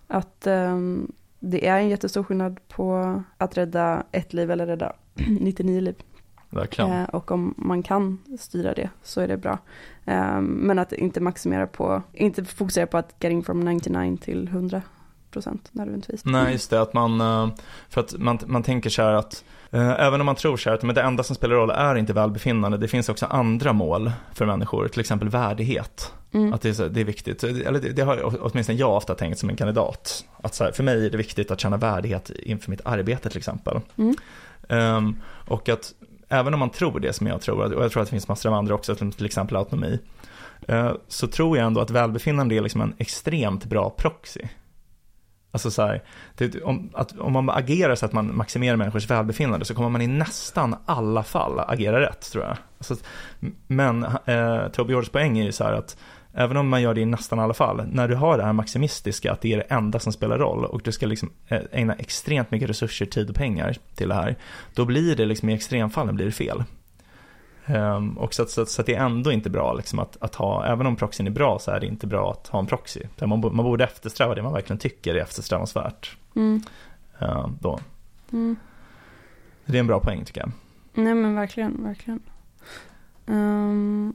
[0.07, 4.93] att ehm, det är en jättestor skillnad på att rädda ett liv eller rädda
[5.39, 5.95] 99 liv.
[6.77, 9.57] Eh, och om man kan styra det så är det bra.
[10.05, 14.81] Ehm, men att inte maximera på, inte fokusera på att getting from 99 till 100
[15.31, 16.25] procent nödvändigtvis.
[16.25, 17.49] Nej, just det, att man, eh,
[17.89, 20.77] för att man, man tänker så här att eh, även om man tror så här
[20.77, 24.11] att men det enda som spelar roll är inte välbefinnande, det finns också andra mål
[24.33, 26.13] för människor, till exempel värdighet.
[26.33, 26.53] Mm.
[26.53, 29.49] Att det är, det är viktigt, eller det, det har åtminstone jag ofta tänkt som
[29.49, 30.25] en kandidat.
[30.41, 33.37] Att så här, för mig är det viktigt att känna värdighet inför mitt arbete till
[33.37, 33.79] exempel.
[33.97, 34.15] Mm.
[34.69, 35.15] Ehm,
[35.47, 35.93] och att
[36.29, 38.49] även om man tror det som jag tror, och jag tror att det finns massor
[38.49, 39.99] av andra också, till exempel autonomi,
[40.67, 44.41] eh, så tror jag ändå att välbefinnande är liksom en extremt bra proxy.
[45.51, 46.03] Alltså så här,
[46.35, 50.01] det, om, att, om man agerar så att man maximerar människors välbefinnande så kommer man
[50.01, 52.57] i nästan alla fall agera rätt tror jag.
[52.77, 52.95] Alltså,
[53.67, 55.97] men eh, Toby Georges poäng är ju så här att
[56.33, 59.31] även om man gör det i nästan alla fall, när du har det här maximistiska,
[59.31, 62.51] att det är det enda som spelar roll och du ska liksom eh, ägna extremt
[62.51, 64.35] mycket resurser, tid och pengar till det här,
[64.75, 66.63] då blir det liksom i extremfallen blir det fel.
[67.65, 70.87] Ehm, och så så, så det är ändå inte bra liksom att, att ha, även
[70.87, 73.01] om proxyn är bra så är det inte bra att ha en proxy.
[73.19, 76.17] Man, man borde eftersträva det man verkligen tycker är eftersträvansvärt.
[76.35, 76.61] Mm.
[77.19, 77.79] Ehm, då.
[78.31, 78.55] Mm.
[79.65, 80.51] Det är en bra poäng tycker jag.
[80.93, 82.19] Nej men verkligen, verkligen.
[83.27, 84.13] Ehm,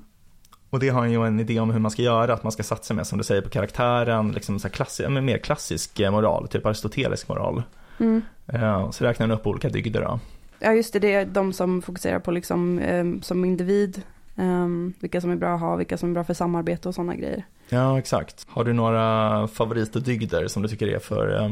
[0.71, 2.63] Och det har han ju en idé om hur man ska göra, att man ska
[2.63, 6.01] satsa mer som du säger på karaktären, liksom så här klassi- ja, men mer klassisk
[6.01, 7.63] eh, moral, typ aristotelisk moral.
[7.99, 8.23] mm.
[8.47, 10.21] Ehm, så räknar han upp olika dygder då.
[10.67, 14.03] Ja just det, det är de som fokuserar på liksom ehm, som individ.
[14.37, 17.15] ehm, vilka som är bra att ha, vilka som är bra för samarbete och sådana
[17.15, 17.45] grejer.
[17.69, 18.47] Ja, exakt.
[18.49, 21.51] Har du några favoritdygder som du tycker är för eh,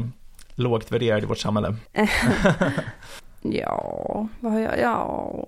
[0.55, 1.75] lågt värderade i vårt samhälle?
[3.41, 5.47] Ja, vad har jag, ja.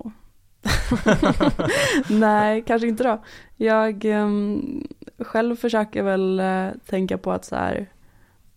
[2.10, 3.24] Nej, kanske inte då.
[3.56, 4.88] Jag ehm,
[5.20, 7.86] själv försöker väl eh, tänka på att så här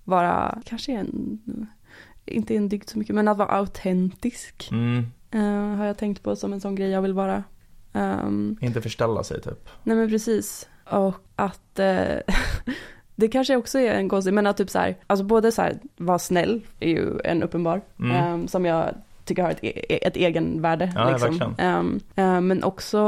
[0.04, 1.38] vara, kanske en,
[2.30, 4.68] inte en dygd så mycket, men att vara autentisk.
[4.72, 7.44] Mm, eh, har jag tänkt på som en sån grej jag vill vara.
[7.92, 9.68] Ehm, inte förställa sig typ.
[9.82, 10.68] nej men precis.
[10.90, 12.16] Och att eh,
[13.14, 15.78] det kanske också är en konstig, men att typ så här, alltså både så här
[15.96, 18.10] vara snäll är ju en uppenbar, Mm.
[18.16, 18.94] ehm, som jag
[19.30, 20.92] tycker har ett, e- ett egenvärde.
[20.94, 21.54] Ja, liksom.
[21.58, 22.98] Ehm, ehm, men också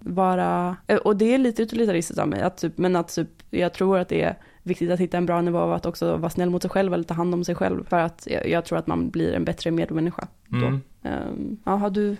[0.00, 3.72] vara, eh, och det är lite utilitaristiskt av mig, att typ, men att typ, jag
[3.72, 6.50] tror att det är viktigt att hitta en bra nivå av att också vara snäll
[6.50, 7.84] mot sig själv eller ta hand om sig själv.
[7.88, 10.56] För att jag, jag tror att man blir en bättre medmänniska då.
[10.66, 10.80] Mm.
[11.02, 12.16] Ehm, ja, har du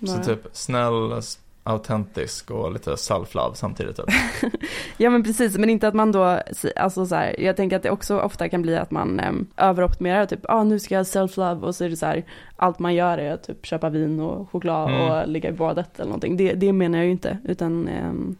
[0.00, 0.24] Så några?
[0.24, 1.22] typ snäll,
[1.66, 4.06] autentisk och lite self-love samtidigt typ.
[4.96, 6.40] Ja men precis, men inte att man då,
[6.76, 10.26] alltså så här, jag tänker att det också ofta kan bli att man äm, överoptimerar,
[10.26, 12.24] typ, ah nu ska jag self-love och så är det så här,
[12.56, 15.00] allt man gör är att typ köpa vin och choklad Mm.
[15.10, 16.36] och ligga i badet eller någonting.
[16.36, 18.36] Det, det menar jag ju inte, utan äm,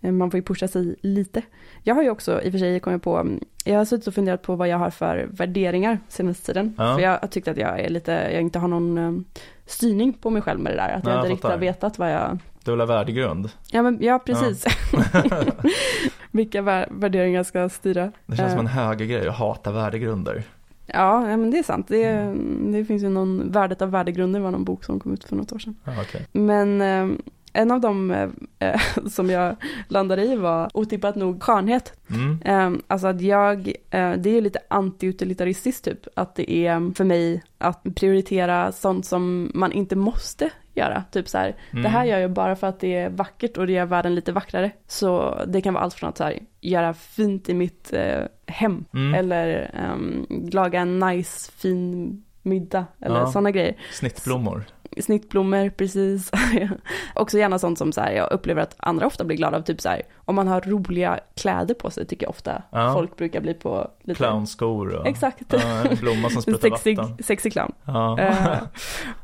[0.00, 1.42] man får ju pusha sig lite.
[1.82, 4.14] Jag har ju också i och för sig kommit på, mm, jag har suttit och
[4.14, 6.74] funderat på vad jag har för värderingar senaste tiden.
[6.78, 6.94] Ja.
[6.94, 9.24] För jag har tyckt att jag är lite, jag inte har någon
[9.66, 10.88] styrning på mig själv med det där.
[10.88, 13.48] Att jag jag inte riktigt har vetat vad jag, Du vill ha värdegrund.
[13.70, 14.64] ja men ja precis.
[16.30, 18.12] Vilka vär- värderingar ska styra.
[18.26, 20.42] Det känns som en Eh, högergrej att hata värdegrunder.
[20.86, 21.88] Ja, ja, men det är sant.
[21.88, 22.72] Det, Mm.
[22.72, 25.52] det finns ju någon, Värdet av värdegrunder var någon bok som kom ut för något
[25.52, 25.76] år sedan.
[25.84, 26.26] Ja, okej.
[26.32, 27.16] Men eh,
[27.52, 29.56] en av dem eh, eh, som jag
[29.88, 31.92] landade i var otippat nog skönhet.
[32.10, 32.42] Mm.
[32.44, 37.04] Eh, alltså att jag, eh, det är ju lite anti-utilitaristiskt typ, att det är för
[37.04, 41.04] mig att prioritera sånt som man inte måste göra.
[41.10, 41.82] Typ så här, Mm.
[41.82, 44.32] det här gör jag bara för att det är vackert och det gör världen lite
[44.32, 44.70] vackrare.
[44.86, 48.84] Så det kan vara allt från att så här, göra fint i mitt eh, hem,
[48.94, 49.14] Mm.
[49.14, 53.26] eller ehm, laga en nice, fin middag, eller Ja.
[53.26, 53.76] sådana grejer.
[53.92, 54.64] Snittblommor.
[55.00, 56.30] Snittblommor, precis.
[57.14, 59.80] Också gärna sånt som så här, jag upplever att andra ofta blir glada av, typ
[59.80, 62.92] så här, om man har roliga kläder på sig tycker jag ofta Ja.
[62.92, 64.16] folk brukar bli på lite...
[64.18, 65.42] Clownskor och Exakt.
[65.52, 67.18] ja, en blomma som sprutar vatten.
[67.24, 67.72] sexig clown.
[67.84, 68.18] Ja.
[68.20, 68.56] Eh,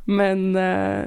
[0.05, 1.05] men, eh,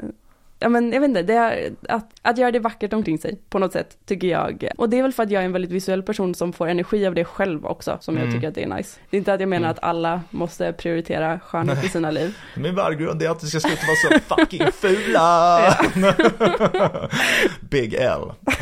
[0.66, 3.60] ja men jag vet inte, det är, att, att göra det vackert omkring sig på
[3.60, 4.68] något sätt tycker jag.
[4.78, 7.08] Och det är väl för att jag är en väldigt visuell person som får energi
[7.08, 8.36] av det själv också, som jag Mm.
[8.36, 9.00] tycker att det är nice.
[9.10, 9.72] Det är inte att jag menar Mm.
[9.72, 12.38] att alla måste prioritera skönhet i sina liv.
[12.56, 15.60] Min värdegrund är att vi ska sluta vara så fucking fula.
[17.70, 18.22] Big L.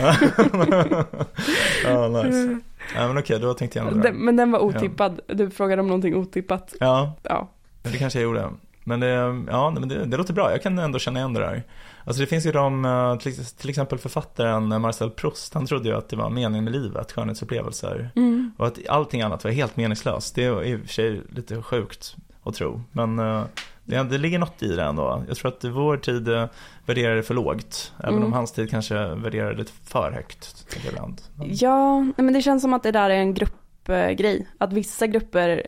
[1.86, 2.60] ja, nice.
[2.96, 5.88] Ja, men okej, då tänkte jag ändra Den, men den var otippad, du frågade om
[5.88, 6.74] någonting otippat.
[6.80, 7.50] Ja, Ja,
[7.84, 8.50] det kanske jag gjorde.
[8.84, 9.08] Men det,
[9.52, 10.52] ja, men det, det låter bra.
[10.52, 11.63] Jag kan ändå känna igen det där.
[12.06, 13.16] Alltså det finns ju de, eh,
[13.58, 18.12] till, exempel författaren Marcel Proust, han trodde ju att det var meningen med livet, skönhetsupplevelser.
[18.16, 18.52] mm.
[18.58, 20.36] Och att allting annat var helt meningslöst.
[20.36, 22.82] Det är i och för sig lite sjukt att tro.
[22.92, 23.44] Men eh,
[23.86, 25.24] det, det ligger något i det ändå.
[25.28, 26.46] Jag tror att vår tid eh,
[26.86, 27.94] värderar det för lågt.
[28.00, 28.26] Även Mm.
[28.26, 30.68] om hans tid kanske värderar det lite för högt.
[30.89, 31.22] ibland.
[31.36, 34.48] Men- Ja, men det känns som att det där är en gruppgrej.
[34.58, 35.68] Att vissa grupper,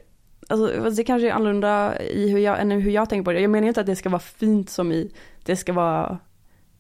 [0.50, 3.40] alltså det kanske är annorlunda i hur jag, än hur jag tänker på det.
[3.40, 5.12] Jag menar inte att det ska vara fint som i,
[5.46, 6.18] det ska vara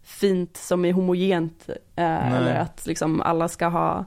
[0.03, 1.69] fint som i homogent.
[1.95, 4.05] Eh, eller att liksom alla ska ha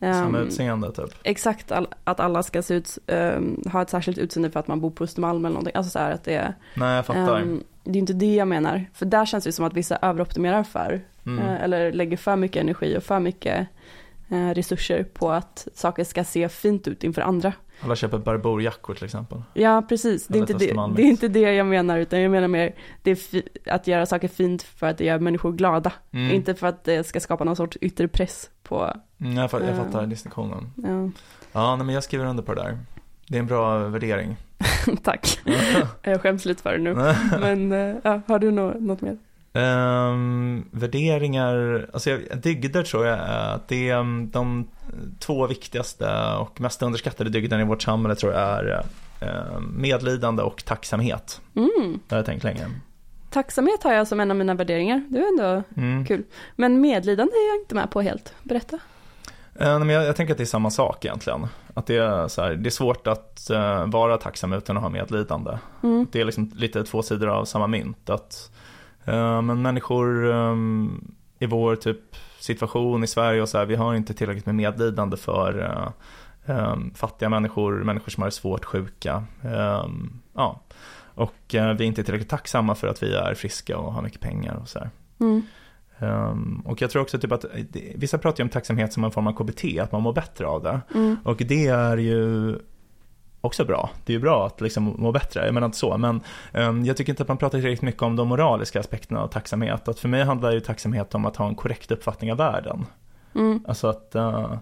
[0.00, 1.14] ehm, Samma utseende typ.
[1.24, 4.80] Exakt, all, att alla ska se ut, ehm, ha ett särskilt utseende för att man
[4.80, 5.74] bor på Östermalm eller någonting.
[5.76, 7.40] Alltså så här att det är, Nej, jag fattar.
[7.40, 8.86] ehm, det är inte det jag menar.
[8.94, 11.48] För där känns det som att vissa överoptimerar för Mm.
[11.48, 13.68] Eh, Eller lägger för mycket energi och för mycket
[14.28, 17.52] eh, resurser på att saker ska se fint ut inför andra.
[17.84, 19.42] Alla köper barbourjackor till exempel.
[19.54, 20.26] Ja, precis.
[20.26, 20.66] Det är, inte det,
[20.96, 24.28] det är inte det jag menar, utan jag menar mer det fi- att göra saker
[24.28, 25.92] fint för att det gör människor glada.
[26.10, 26.34] Mm.
[26.34, 29.68] Inte för att det ska skapa någon sorts yttre press på, Mm, jag, fa- jag
[29.70, 29.84] Eh.
[29.84, 30.72] fattar distinktionen.
[30.76, 31.10] ja,
[31.52, 32.78] Ja, nej, men jag skriver under på det där.
[33.26, 34.36] Det är en bra värdering.
[35.02, 35.38] tack.
[36.02, 36.94] Jag skäms lite för det nu.
[37.40, 39.18] Men eh, ja, har du nå- något mer?
[39.52, 44.68] Ehm, värderingar, alltså jag, dygder tror jag är att det är um, de
[45.18, 48.84] två viktigaste och mest underskattade dygderna i vårt samhälle tror jag är
[49.20, 51.40] eh, medlidande och tacksamhet.
[51.56, 51.98] Mm.
[52.08, 52.66] Det har jag tänkt länge.
[53.30, 55.02] Tacksamhet har jag som en av mina värderingar.
[55.08, 56.06] Det är ändå Mm.
[56.06, 56.22] kul.
[56.56, 58.34] Men medlidande är jag inte med på helt.
[58.42, 58.78] Berätta.
[59.54, 61.46] Eh, men jag, jag tänker att det är samma sak egentligen.
[61.74, 64.90] Att det är, så här, det är svårt att eh, vara tacksam utan att ha
[64.90, 65.58] medlidande.
[65.82, 66.06] Mm.
[66.12, 68.10] Det är liksom lite två sidor av samma mynt.
[68.10, 68.50] Att,
[69.42, 70.56] men människor eh,
[71.38, 75.16] i vår typ situation i Sverige och så här, vi har inte tillräckligt med medlidande
[75.16, 79.24] för eh, eh, fattiga människor, människor som har det svårt, sjuka.
[79.44, 79.86] Eh,
[80.34, 80.60] ja.
[81.14, 84.20] Och eh, vi är inte tillräckligt tacksamma för att vi är friska och har mycket
[84.20, 84.90] pengar och så här.
[85.20, 85.42] Mm.
[86.02, 87.44] Um, och jag tror också typ att
[87.94, 90.62] vissa pratar ju om tacksamhet som en form av KBT, att man mår bättre av
[90.62, 90.80] det.
[90.94, 91.16] Mm.
[91.24, 92.58] Och det är ju
[93.40, 93.90] också bra.
[94.04, 95.98] Det är ju bra att liksom må bättre, jag menar inte så.
[95.98, 96.20] Men
[96.54, 99.88] um, jag tycker inte att man pratar tillräckligt mycket om de moraliska aspekterna av tacksamhet.
[99.88, 102.86] Att för mig handlar ju tacksamhet om att ha en korrekt uppfattning av världen.
[103.34, 103.64] Mm.
[103.68, 104.54] Alltså att uh,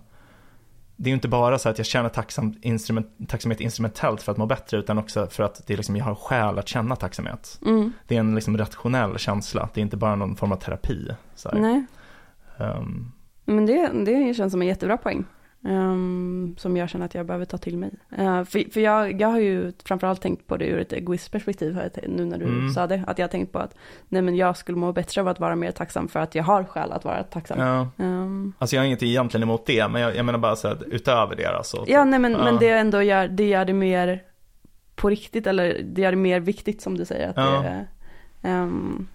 [0.96, 4.38] det är ju inte bara så att jag känner tacksam, instrument, tacksamhet instrumentellt för att
[4.38, 7.60] må bättre, utan också för att det är liksom, jag har skäl att känna tacksamhet.
[7.66, 7.92] Mm.
[8.06, 11.08] Det är en liksom rationell känsla, det är inte bara någon form av terapi.
[11.34, 11.48] Så.
[12.58, 13.12] Um,
[13.44, 15.24] Men det, det känns som en jättebra poäng.
[15.64, 17.90] Ehm, som jag känner att jag behöver ta till mig.
[18.18, 22.25] Eh, för för jag, jag har ju framförallt tänkt på det ur ett egoistperspektiv nu
[22.25, 22.71] när du Mm.
[22.71, 23.05] sa det.
[23.07, 23.75] Att jag har tänkt på att
[24.09, 26.64] nej men jag skulle må bättre av att vara mer tacksam för att jag har
[26.64, 27.59] skäl att vara tacksam.
[27.61, 27.88] ja.
[28.05, 30.83] Ehm, Alltså jag har inget egentligen emot det, men jag, jag menar bara så att
[30.83, 31.85] utöver det alltså.
[31.88, 32.44] ja nej men, Ja.
[32.44, 34.23] men det ändå gör det, gör det mer
[34.94, 37.29] på riktigt eller det gör det mer viktigt som du säger.
[37.29, 37.62] Att Ja.
[37.62, 37.87] det,
[38.49, 39.09] ehm,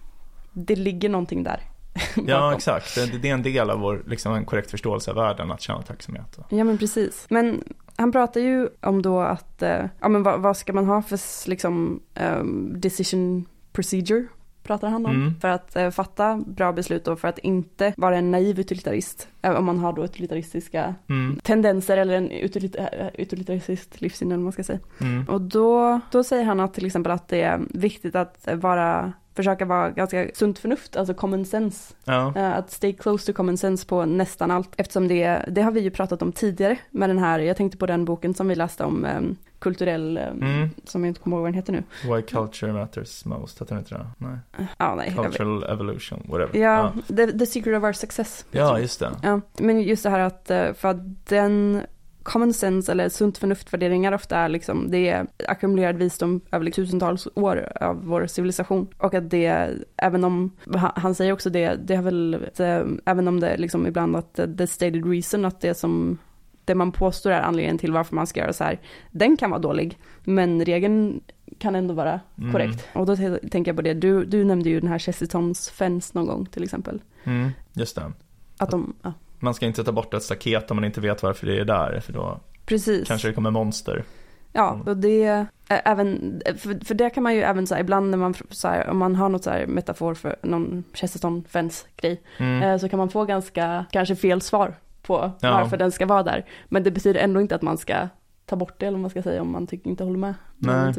[0.52, 1.60] det ligger någonting där.
[2.26, 2.94] Ja, exakt.
[2.94, 5.82] Det, det är en del av vår, liksom en korrekt förståelse av världen, att känna
[5.82, 6.38] tacksamhet.
[6.48, 7.26] Ja men precis.
[7.30, 7.64] Men
[7.96, 11.48] han pratar ju om då att, eh, ja men vad, vad ska man ha för
[11.50, 14.26] liksom ehm, decision procedure
[14.62, 15.12] pratar han om.
[15.16, 15.40] Mm.
[15.40, 19.28] För att eh, fatta bra beslut och för att inte vara en naiv utilitarist.
[19.42, 24.44] eh, om man har då utilitaristiska Mm, tendenser eller en eh, utilitaristisk livssyn eller vad
[24.44, 24.78] man ska säga.
[25.00, 29.12] mm, Och då, då säger han att till exempel att det är viktigt att vara
[29.36, 33.56] försöka vara ganska sunt förnuft, alltså common sense ja, Eh, Att stay close to common
[33.56, 34.70] sense på nästan allt.
[34.76, 37.86] Eftersom det, det har vi ju pratat om tidigare med den här, jag tänkte på
[37.86, 40.70] den boken som vi läste om um, kulturell, eh, Mm.
[40.84, 41.82] som jag inte kommer ihåg vad den heter nu.
[42.14, 44.06] Why culture matters most, heter den inte det?
[44.18, 44.38] Nej.
[44.78, 45.14] Ja, nej.
[45.16, 46.58] Cultural evolution, whatever.
[46.58, 48.46] Ja, the, the secret of our success.
[48.50, 49.10] ja just det.
[49.22, 51.80] Ja, men just det här att, eh, för att den
[52.24, 57.28] common sense eller sunt förnuft-värderingar ofta är liksom, det är ackumulerad visdom över liksom tusentals
[57.34, 58.88] år av vår civilisation.
[58.98, 60.50] Och att det, även om,
[60.94, 64.66] han, säger också det, det har väl, eh, även om det liksom ibland att the
[64.66, 66.18] stated reason, att det som
[66.64, 69.60] det man påstår är anledningen till varför man ska göra så här, den kan vara
[69.60, 71.20] dålig, men regeln
[71.58, 72.52] kan ändå vara Mm.
[72.52, 72.88] korrekt.
[72.92, 76.26] Och då tänker jag på det, du, du nämnde ju den här Chestertons fence någon
[76.26, 77.02] gång till exempel.
[77.24, 78.12] Mm, just det.
[78.58, 81.46] Att de, ja, Man ska inte ta bort ett staket om man inte vet varför
[81.46, 83.08] det är där, för då precis.
[83.08, 84.04] kanske det kommer monster.
[84.52, 84.86] Ja, Mm.
[84.86, 88.34] och det, även, för, för det kan man ju även så här, ibland när man,
[88.50, 92.62] så här, om man har något så här metafor för någon Chesterton fence grej, Mm.
[92.62, 95.50] eh, så kan man få ganska, kanske fel svar på Ja.
[95.52, 96.44] varför den ska vara där.
[96.68, 98.08] Men det betyder ändå inte att man ska
[98.46, 100.34] ta bort det, eller vad man ska säga, om man tycker, inte håller med.
[100.58, 100.94] Nej.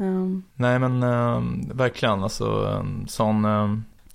[0.00, 1.40] Ehm, Nej men eh,
[1.74, 2.46] verkligen, alltså
[2.80, 3.44] en sån,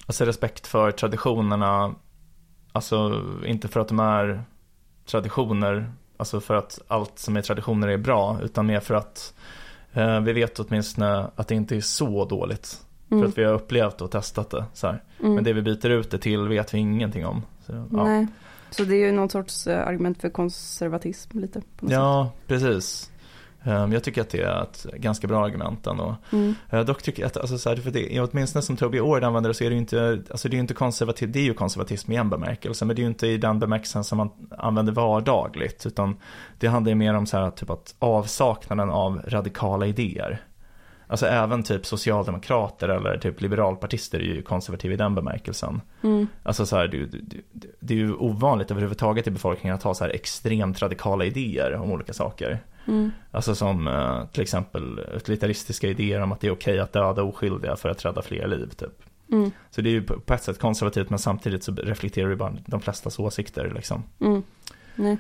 [0.08, 1.96] alltså respekt för traditionerna,
[2.72, 4.44] alltså inte för att de är
[5.06, 9.34] traditioner, alltså för att allt som är traditioner är bra, utan mer för att
[9.94, 12.86] eh, vi vet åtminstone att det inte är så dåligt.
[13.12, 14.66] mm, För att vi har upplevt och testat det.
[14.74, 15.00] Så mm.
[15.20, 17.44] Men det vi byter ut det till vet vi ingenting om.
[17.66, 18.04] Så, ja.
[18.04, 18.28] Nej.
[18.72, 21.62] Så det är ju någon sorts eh, argument för konservatism lite.
[21.62, 23.11] På ja, precis.
[23.64, 26.16] Eh, Jag tycker att det är ett ganska bra argument ändå.
[26.32, 26.56] Mm.
[26.70, 29.50] Eh, Dock tycker jag att, alltså, så här, för det, åtminstone som Toby Ord använder
[29.50, 31.54] det så är det ju inte, alltså det är ju inte konservativt, det är ju
[31.54, 34.94] konservatism i en bemärkelse, men det är ju inte i den bemärkelsen som man använder
[34.94, 36.16] vardagligt, utan
[36.60, 40.42] det handlar ju mer om så här, typ att avsaknaden av radikala idéer.
[41.08, 45.82] Alltså även typ socialdemokrater eller typ liberalpartister är ju konservativa i den bemärkelsen.
[46.04, 46.28] Mm.
[46.44, 47.38] Alltså så här, det, det,
[47.80, 51.92] det är ju ovanligt överhuvudtaget i befolkningen att ha så här extremt radikala idéer om
[51.92, 52.60] olika saker.
[52.88, 53.12] Mm.
[53.32, 57.76] Alltså som eh, till exempel utilitaristiska idéer om att det är okej att döda oskyldiga
[57.76, 59.04] för att rädda fler liv typ.
[59.32, 59.52] Mm.
[59.72, 62.82] Så det är ju på ett sätt konservativt men samtidigt så reflekterar det bara de
[62.82, 64.04] flestas åsikter liksom.
[64.20, 64.44] Mm.
[64.96, 65.18] Nej.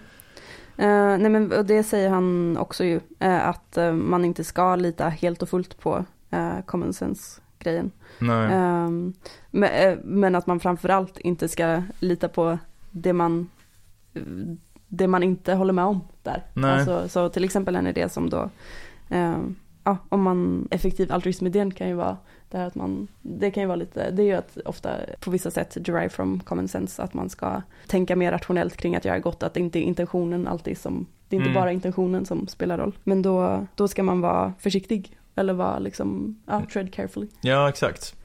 [0.77, 4.75] Eh, nej men och det säger han också ju, eh, att eh, man inte ska
[4.75, 7.91] lita helt och fullt på uh, common sense grejen.
[8.19, 8.51] Nej.
[8.53, 9.13] Ehm,
[9.51, 12.57] men, men att man framförallt inte ska lita på
[12.91, 13.49] det man,
[14.93, 16.43] det man inte håller med om där.
[16.53, 16.71] Nej.
[16.71, 18.49] Alltså, så till exempel en idé som då,
[19.09, 22.17] ehm, ja, om man, effektiv altruism-idén kan ju vara
[22.49, 25.31] det här att man, det kan ju vara lite, det är ju att ofta på
[25.31, 29.19] vissa sätt derive from common sense, att man ska tänka mer rationellt kring att göra
[29.19, 31.61] gott, att det inte är intentionen alltid som, det är inte Mm.
[31.61, 32.97] bara intentionen som spelar roll.
[33.03, 37.27] Men då, då ska man vara försiktig, eller vara liksom, ja, tread carefully.
[37.41, 38.15] Ja, exakt.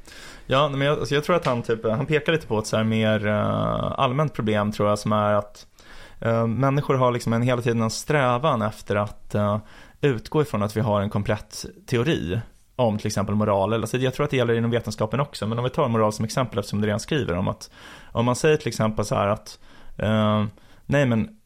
[0.47, 2.77] Ja, men jag, alltså jag tror att han, typ, han pekar lite på ett så
[2.77, 5.76] här mer eh, allmänt problem tror jag som är att eh,
[6.21, 9.59] Eh, människor har liksom en, hela tiden en strävan efter att eh,
[10.01, 12.41] utgå ifrån att vi har en komplett teori
[12.77, 13.73] om till exempel moral.
[13.73, 16.25] Alltså jag tror att det gäller inom vetenskapen också, men om vi tar moral som
[16.25, 17.71] exempel eftersom det redan skriver om att
[18.13, 19.59] om man säger till exempel så här att
[19.97, 20.45] eh,
[20.87, 21.37] nej men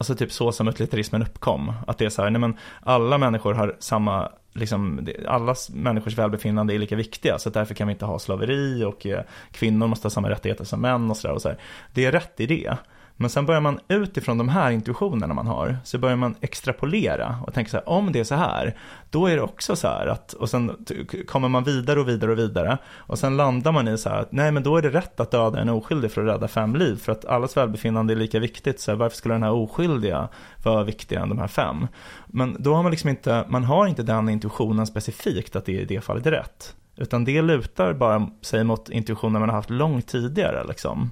[0.00, 1.72] Alltså typ så som utilitarismen uppkom.
[1.86, 6.74] Att det är så här, nej men alla människor har samma, liksom, alla människors välbefinnande
[6.74, 7.38] är lika viktiga.
[7.38, 10.80] Så därför kan vi inte ha slaveri och eh, kvinnor måste ha samma rättigheter som
[10.80, 11.34] män och sådär.
[11.34, 11.58] Och så här.
[11.94, 12.76] Det är rätt i det.
[13.20, 17.54] Men sen börjar man utifrån de här intuitionerna man har, så börjar man extrapolera och
[17.54, 18.76] tänka så här, om det är så här,
[19.10, 20.86] då är det också så här att, och sen
[21.26, 24.32] kommer man vidare och vidare och vidare, och sen landar man i så här att,
[24.32, 26.96] nej men då är det rätt att döda en oskyldig för att rädda fem liv,
[26.96, 30.28] för att allas välbefinnande är lika viktigt, så här, varför skulle den här oskyldiga
[30.64, 31.86] vara viktigare än de här fem?
[32.26, 35.84] Men då har man liksom inte, man har inte den intuitionen specifikt att det i
[35.84, 36.74] det fallet är rätt.
[36.96, 41.10] Utan det lutar bara sig mot intuitionen man har haft långt tidigare liksom.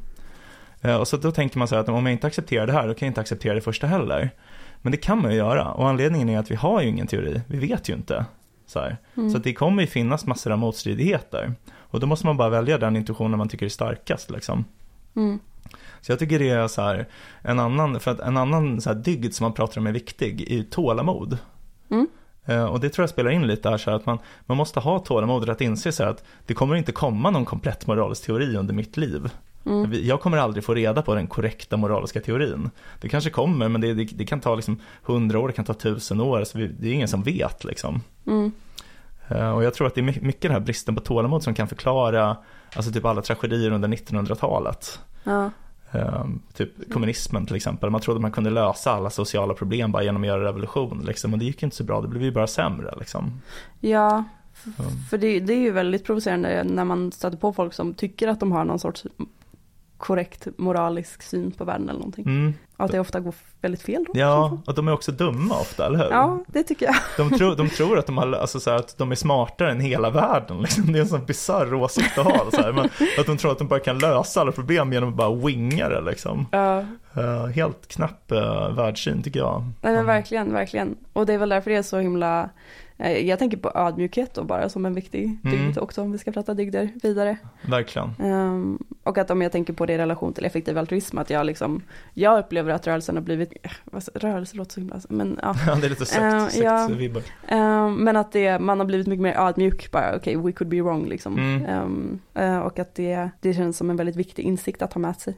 [0.83, 2.89] Eh, Och så då tänker man så här att om jag inte accepterar det här,
[2.89, 4.31] då kan jag inte acceptera det första heller.
[4.83, 7.41] Men det kan man ju göra, och anledningen är att vi har ju ingen teori,
[7.47, 8.25] vi vet ju inte.
[8.67, 8.87] Så.
[9.17, 9.31] Mm.
[9.31, 11.55] så det kommer ju finnas massor av motstridigheter.
[11.77, 14.65] Och då måste man bara välja den intuitionen man tycker är starkast liksom.
[15.17, 15.39] Mm.
[16.01, 17.09] Så jag tycker det är så här,
[17.43, 20.51] en annan, för att en annan så här dygd som man pratar om är viktig,
[20.53, 21.39] är ju tålamod.
[21.91, 22.07] Mm.
[22.47, 24.81] Eh, Och det tror jag spelar in lite här, så här att man, man måste
[24.81, 28.57] ha tålamod att inse så här att det kommer inte komma någon komplett moralisk teori
[28.57, 29.31] under mitt liv.
[29.69, 29.91] Mm.
[30.07, 32.71] Jag kommer aldrig få reda på den korrekta moraliska teorin.
[33.01, 35.75] Det kanske kommer, men det, det, det kan ta liksom hundra år, det kan ta
[35.75, 38.01] tusen år, så vi, det är ingen som vet liksom.
[38.27, 38.53] Mm.
[39.29, 41.55] Eh, Och jag tror att det är my- mycket den här bristen på tålamod som
[41.55, 42.37] kan förklara,
[42.75, 45.01] alltså typ alla tragedier under 1900-talet.
[45.25, 45.51] Ja.
[45.93, 47.91] Eh, typ kommunismen till exempel.
[47.91, 51.03] Man trodde man kunde lösa alla sociala problem bara genom att göra revolution.
[51.07, 51.33] Liksom.
[51.33, 52.95] Och det gick inte så bra, det blev ju bara sämre.
[52.99, 53.41] Liksom.
[53.81, 54.25] Ja,
[54.79, 54.91] Mm.
[55.11, 58.41] för det, det är ju väldigt provocerande när man stöter på folk som tycker att
[58.41, 59.07] de har någon sorts
[59.99, 62.25] korrekt moralisk syn på världen eller någonting.
[62.25, 62.55] Mm.
[62.77, 64.21] Att det ofta går väldigt fel då.
[64.21, 66.11] Ja, och de är också dumma ofta, eller hur?
[66.11, 66.97] Ja, det tycker jag.
[67.17, 69.81] De, tror, de tror att de, har, alltså, så här, att de är smartare än
[69.81, 70.63] hela världen.
[70.63, 70.93] Liksom.
[70.93, 72.51] Det är en sån bisarr åsikt att ha.
[72.51, 72.73] Så här.
[72.73, 72.85] Men,
[73.19, 76.01] att de tror att de bara kan lösa alla problem genom att bara winga det.
[76.01, 76.47] Liksom.
[76.53, 76.85] Ja,
[77.19, 79.65] Eh, helt knapp uh, världssyn tycker jag.
[79.83, 80.97] nej men verkligen, verkligen.
[81.13, 82.51] Och det är väl därför det är så himla,
[83.07, 85.59] jag tänker på ödmjukhet då bara som en viktig Mm.
[85.59, 87.37] dygd också om vi ska prata dygder vidare.
[87.63, 88.11] Verkligen.
[88.23, 91.47] Ehm, och att om jag tänker på det i relation till effektiv altruism, att jag
[91.47, 91.83] liksom,
[92.15, 95.55] jag upplever att rörelsen har blivit, eh, rörelse låter så himla, men ja.
[95.81, 96.89] det är lite sekt, Eh, ja.
[96.89, 97.23] sektvibbar.
[97.49, 100.83] Ehm, men att det, man har blivit mycket mer ödmjuk, bara okej, we could be
[100.83, 101.39] wrong liksom.
[101.39, 101.65] Mm.
[101.65, 105.17] Ehm, eh, och att det, det känns som en väldigt viktig insikt att ha med
[105.17, 105.37] sig.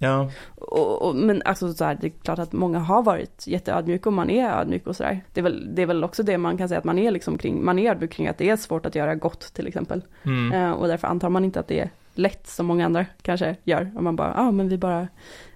[0.00, 4.08] Ja, Och, och, men alltså så här, det är klart att många har varit jätteödmjuka
[4.08, 5.24] och man är ödmjuk och sådär.
[5.32, 7.38] Det, är väl, det är väl också det man kan säga att man är liksom
[7.38, 10.02] kring, man är ödmjuk kring att det är svårt att göra gott till exempel.
[10.22, 10.52] mm.
[10.52, 13.90] Eh, och därför antar man inte att det är lätt som många andra kanske gör.
[13.96, 15.08] Om man bara, ja ah, men vi bara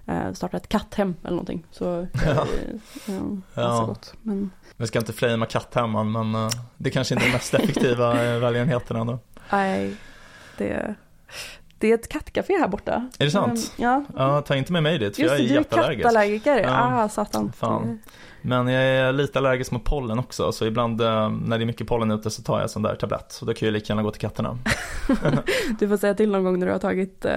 [0.05, 1.65] eh, startar ett katthem eller någonting.
[1.71, 2.47] Så, eh, Ja.
[3.05, 3.21] ja, Ja.
[3.53, 3.85] ja.
[3.85, 4.13] gott.
[4.21, 8.13] Men, Vi ska inte flamea katthemman, men eh, det kanske inte är den mest effektiva
[8.13, 9.19] uh, välgörenheten ändå.
[9.51, 9.95] nej,
[10.57, 10.95] det,
[11.83, 13.09] det är ett kattcafé här borta.
[13.19, 13.73] Är det sant?
[13.77, 16.03] Eh, ja, Ja, ta inte med mig dit, för just jag är du jätteallergisk.
[16.03, 16.57] kattallergiker.
[16.57, 17.03] Ja.
[17.03, 17.51] Ah, satan.
[17.57, 17.99] Fan.
[18.41, 21.87] Men jag är lite allergisk mot pollen också, så ibland eh, när det är mycket
[21.87, 23.31] pollen ute så tar jag en sån där tablett.
[23.31, 24.57] Så då kan jag lika gärna gå till katterna.
[25.79, 27.31] Du får säga till någon gång när du har tagit uh,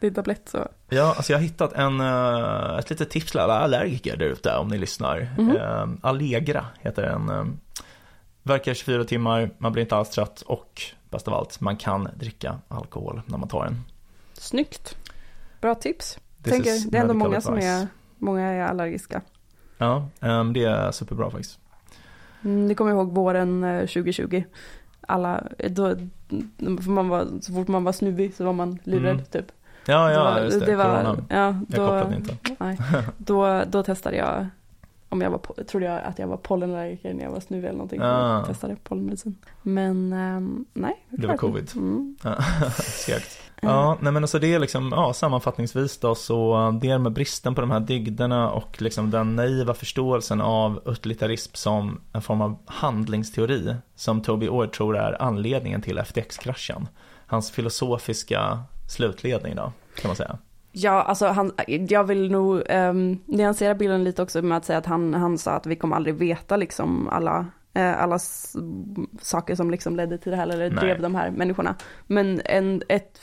[0.00, 0.68] din tablett så.
[0.88, 4.56] Ja, alltså jag har hittat en, eh, ett litet tips till alla allergiker där ute
[4.56, 5.28] om ni lyssnar.
[5.38, 5.56] Mhm.
[5.56, 7.28] Eh, Allegra heter den.
[7.28, 7.44] eh,
[8.42, 12.58] verkar 24 timmar, man blir inte alls trött och bäst av allt, man kan dricka
[12.68, 13.80] alkohol när man tar den.
[14.32, 14.96] Snyggt.
[15.60, 16.18] Bra tips.
[16.42, 17.86] This Tänker, det är ändå många som är,
[18.18, 19.22] många är allergiska.
[19.78, 21.58] Ja, eh, det är superbra faktiskt.
[22.44, 24.44] Mm, ni kommer ihåg våren eh, 2020.
[25.00, 25.96] Alla, då,
[26.58, 29.24] för man var, så fort man var snuvig så var man livrädd Mm.
[29.24, 29.46] typ.
[29.86, 31.16] Ja, ja, då, just det, corona.
[31.28, 32.36] ja, Jag då, kopplade inte.
[32.58, 32.78] Nej,
[33.18, 34.46] då, då testade jag
[35.08, 38.00] om jag var, trodde jag att jag var pollenallergiker när jag var snuvig eller någonting.
[38.02, 38.38] Ah.
[38.38, 39.36] Jag testade pollenmedicin.
[39.62, 41.06] Men ehm, nej.
[41.10, 41.40] Det var klart.
[41.40, 41.70] covid.
[41.76, 42.16] Mm.
[42.22, 42.36] Ja,
[42.82, 43.38] Segt.
[43.62, 47.54] Ja, nej men alltså det är liksom, ja sammanfattningsvis då så det är med bristen
[47.54, 52.58] på de här dygderna och liksom den naiva förståelsen av utilitarism som en form av
[52.66, 56.88] handlingsteori som Toby Ord tror är anledningen till FTX-kraschen.
[57.26, 60.38] Hans filosofiska slutledning då, kan man säga.
[60.72, 61.52] Ja, alltså han,
[61.88, 65.50] jag vill nog um, nyansera bilden lite också med att säga att han, han sa
[65.52, 68.18] att vi kommer aldrig veta liksom alla, eh, alla
[69.20, 70.78] saker som liksom ledde till det här eller Nej.
[70.80, 71.74] drev de här människorna.
[72.06, 73.20] Men en, ett,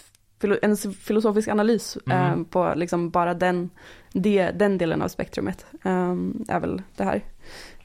[0.61, 2.39] en filosofisk analys Mm.
[2.39, 3.69] eh, på liksom bara den,
[4.13, 6.15] det, den delen av spektrumet eh,
[6.47, 7.21] är väl det här.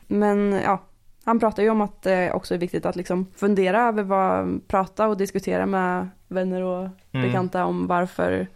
[0.07, 0.83] Men ja,
[1.25, 5.09] han pratar ju om att det också är viktigt att liksom fundera över vad, prata
[5.09, 7.27] och diskutera med vänner och Mm.
[7.27, 8.47] bekanta om varför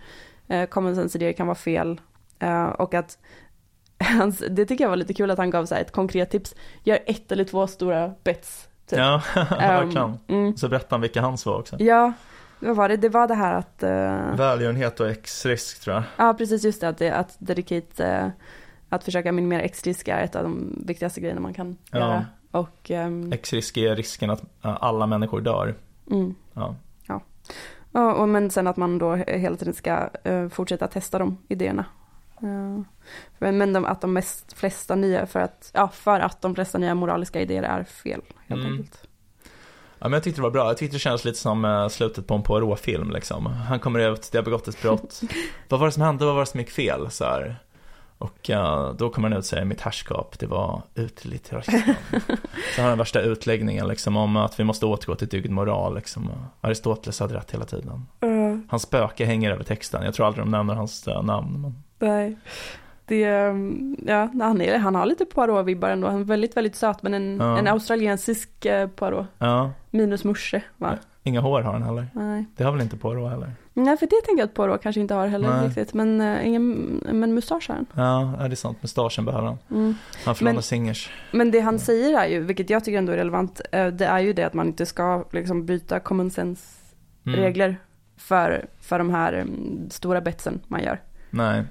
[0.48, 2.00] eh, common sense-idéer kan vara fel.
[2.38, 3.18] Eh, och att,
[4.18, 6.54] hans, det tycker jag var lite kul att han gav så här ett konkret tips.
[6.82, 8.68] Gör ett eller två stora bets.
[8.86, 8.98] Typ.
[8.98, 10.04] Ja, verkligen.
[10.06, 11.76] Um, mm, Så berättade han vilka hans var också.
[11.78, 12.12] ja,
[12.60, 12.96] vad var det?
[12.96, 16.02] Det var det här att, eh, Välgörenhet och X-risk tror jag.
[16.16, 18.28] ja precis just det, att, det, att dedicate, eh,
[18.88, 21.98] att försöka minimera X-risk är ett av de viktigaste grejerna man kan Ja.
[21.98, 22.26] göra.
[22.50, 25.74] Och, ehm, X-risk är risken att eh, alla människor dör.
[26.10, 26.34] mm.
[26.54, 26.74] Ja.
[27.08, 27.20] Ja,
[28.02, 31.84] och men sen att man då hela tiden ska eh, fortsätta testa de idéerna.
[32.40, 32.84] Ja.
[33.38, 36.78] men men de, att de mest, flesta nya, för att, ja, för att de flesta
[36.78, 38.72] nya moraliska idéer är fel, helt Mm.
[38.72, 39.02] enkelt.
[39.98, 40.66] Ja, men jag tyckte det var bra.
[40.66, 43.46] Jag tyckte det kändes lite som eh, slutet på en Poirot-film liksom.
[43.46, 45.20] Han kommer ut, det har begått ett brott.
[45.68, 46.24] vad var det som hände?
[46.24, 47.10] Vad var det som gick fel?
[47.10, 47.56] Så här.
[48.24, 48.50] Och
[48.96, 51.70] då kommer han ut och säger mitt härskap, det var utilitarism.
[52.76, 56.30] så har han värsta utläggningen liksom om att vi måste återgå till dygd moral liksom.
[56.60, 58.06] Aristoteles hade rätt hela tiden.
[58.24, 60.04] Uh, Hans spöke hänger över texten.
[60.04, 61.60] Jag tror aldrig de nämner hans eh, namn.
[61.60, 61.74] Men...
[62.10, 62.36] nej.
[63.06, 66.08] Det, ehm, ja, han, är, han har lite Poirot-vibbar ändå.
[66.08, 67.58] Han är väldigt, väldigt söt, men en, Ja.
[67.58, 69.26] en australiensisk eh, Poirot.
[69.38, 70.98] Ja, Minus morse, va?
[71.24, 72.06] Inga hår har han heller.
[72.12, 72.44] Nej.
[72.56, 73.52] Det har väl inte Poirot heller.
[73.72, 75.66] Nej, för det tänker jag att Poirot kanske inte har heller Nej.
[75.66, 75.94] riktigt.
[75.94, 76.64] Men, uh, ingen,
[77.12, 77.86] men mustasch har han.
[77.94, 78.78] Ja, det är sant.
[78.82, 79.58] Mustaschen behöver han.
[79.70, 79.94] Mm.
[80.24, 81.10] Han får Men- singers.
[81.32, 84.18] Men det han säger är ju, vilket jag tycker ändå är relevant, eh, det är
[84.18, 86.80] ju det att man inte ska liksom bryta common sense
[87.26, 87.40] Mm.
[87.40, 87.76] regler
[88.16, 91.00] för, för de här mm, stora betsen man gör.
[91.30, 91.64] Nej.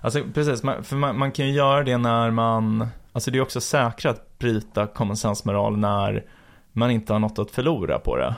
[0.00, 3.42] Alltså precis, man, för man, man kan ju göra det när man, alltså det är
[3.42, 6.24] också säkert att bryta common sense moral när
[6.72, 8.34] man inte har något att förlora på det.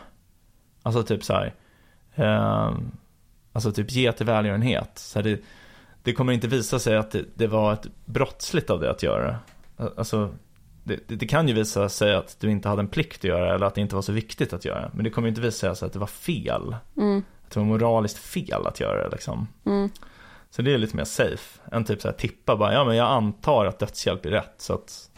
[0.88, 1.54] Alltså typ så här,
[2.14, 2.76] eh,
[3.52, 4.90] alltså typ ge till välgörenhet.
[4.94, 5.40] Så här, det,
[6.02, 9.38] det kommer inte visa sig att det, det var ett brottsligt av det att göra.
[9.96, 10.30] Alltså
[10.84, 13.66] det, det, kan ju visa sig att du inte hade en plikt att göra eller
[13.66, 14.90] att det inte var så viktigt att göra.
[14.94, 16.76] Men det kommer inte visa sig att det var fel.
[16.96, 17.22] Mm.
[17.44, 19.48] att det var moraliskt fel att göra det liksom.
[19.64, 19.90] Mm.
[20.50, 23.08] Så det är lite mer safe än typ så här tippa bara, ja men jag
[23.08, 25.10] antar att dödshjälp är rätt så att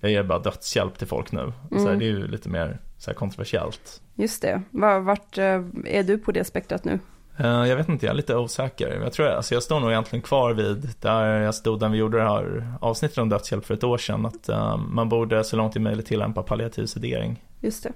[0.00, 1.52] jag ger bara dödshjälp till folk nu.
[1.68, 1.98] Så här, Mm.
[1.98, 4.02] det är ju lite mer så kontroversiellt.
[4.14, 4.62] Just det.
[4.70, 6.98] Var, vart eh, är du på det spektrat nu?
[7.38, 9.00] Eh, Jag vet inte, jag är lite osäker.
[9.02, 12.18] Jag tror, alltså jag står nog egentligen kvar vid där jag stod när vi gjorde
[12.18, 14.26] det här avsnittet om dödshjälp för ett år sedan.
[14.26, 17.44] Att eh, man borde så långt det är möjligt tillämpa palliativ sedering.
[17.60, 17.92] Just det.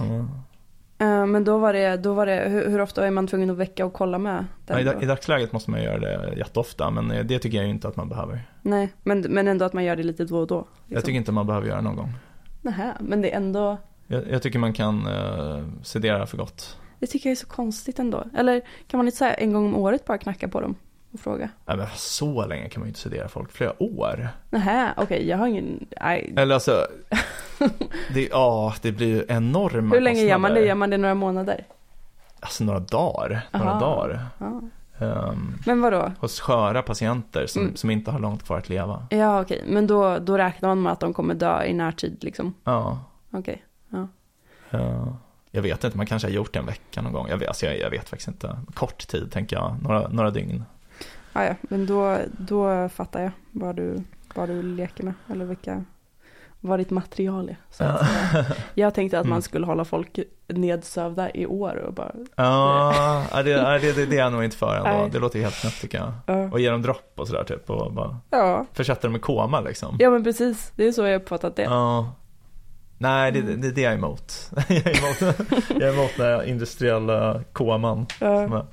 [0.00, 0.26] Mm.
[1.32, 3.86] Men då var det, då var det hur, hur ofta är man tvungen att väcka
[3.86, 7.38] och kolla med Ja, i, dag- I dagsläget måste man göra det jätteofta, men det
[7.38, 8.48] tycker jag inte att man behöver.
[8.62, 10.58] Nej, men, men ändå att man gör det lite då och då.
[10.58, 10.94] Liksom.
[10.94, 12.12] Jag tycker inte man behöver göra det någon gång.
[12.60, 13.78] Nähä, men det är ändå,
[14.12, 16.78] Jag, jag tycker man kan uh, sedera för gott.
[16.98, 18.24] det tycker jag är så konstigt ändå.
[18.36, 20.74] Eller kan man inte säga en gång om året bara knacka på dem
[21.12, 21.48] och fråga?
[21.66, 24.28] Nej, men så länge kan man ju inte sedera folk, flera år.
[24.50, 26.32] Nähä, okej, jag har ingen, nej.
[26.36, 26.86] Eller alltså,
[28.14, 30.60] det, ja, det blir ju enorma Hur länge gör man det?
[30.64, 31.66] Gör man det några månader?
[32.40, 33.80] Alltså några dagar, några Aha.
[33.80, 34.26] dagar.
[34.38, 34.60] Ja.
[35.06, 36.12] Um, Men vadå?
[36.20, 37.76] hos sköra patienter som, Mm.
[37.76, 39.06] som inte har långt kvar att leva.
[39.10, 42.54] Ja okej, men då, då räknar man med att de kommer dö i närtid liksom?
[42.64, 42.98] Ja.
[43.30, 43.62] Okej.
[43.92, 45.16] Ja.
[45.50, 47.28] jag vet inte, man kanske har gjort det en vecka någon gång.
[47.28, 48.58] Jag vet, alltså jag, jag vet faktiskt inte.
[48.74, 50.64] Kort tid tänker jag, några, några dygn.
[51.32, 54.02] Ja, ja, men då, då fattar jag vad du,
[54.34, 55.14] vad du leker med.
[55.30, 55.84] Eller vilka,
[56.60, 57.56] vad ditt material är.
[57.70, 58.44] Så att säga.
[58.74, 59.30] Jag tänkte att Mm.
[59.30, 60.18] man skulle hålla folk
[60.48, 64.74] nedsövda i år och bara, Ja, det, det, det, det är jag nog inte för
[64.76, 65.08] ändå.
[65.12, 66.12] Det låter helt knäppt tycker jag.
[66.26, 66.50] ja.
[66.52, 69.96] Och ge dem dropp och sådär typ och bara Ja, försätta dem i koma liksom.
[69.98, 70.72] ja men precis.
[70.76, 71.62] Det är så jag uppfattat det.
[71.62, 72.12] Ja.
[73.02, 73.60] Nej, det, Mm.
[73.60, 74.50] det, det är jag emot.
[74.68, 75.38] jag, är emot
[75.68, 78.06] jag är emot den här industriella koman.
[78.20, 78.66] Ja.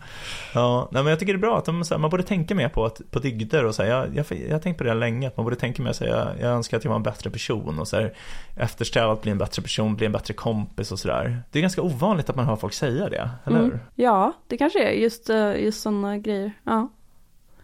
[0.53, 2.55] Ja, nej, men jag tycker det är bra att de, så här, man borde tänka
[2.55, 4.93] mer på, att, på dygder och så här, jag, jag, jag har tänkt på det
[4.93, 7.03] länge, att man borde tänka mer så här, jag, jag önskar att jag var en
[7.03, 8.13] bättre person och så här,
[8.57, 11.43] eftersträva att bli en bättre person, bli en bättre kompis och sådär.
[11.51, 13.71] Det är ganska ovanligt att man hör folk säga det, eller Mm.
[13.71, 13.79] hur?
[13.95, 16.51] Ja, det kanske är just, eh, just sådana grejer.
[16.63, 16.89] Ja.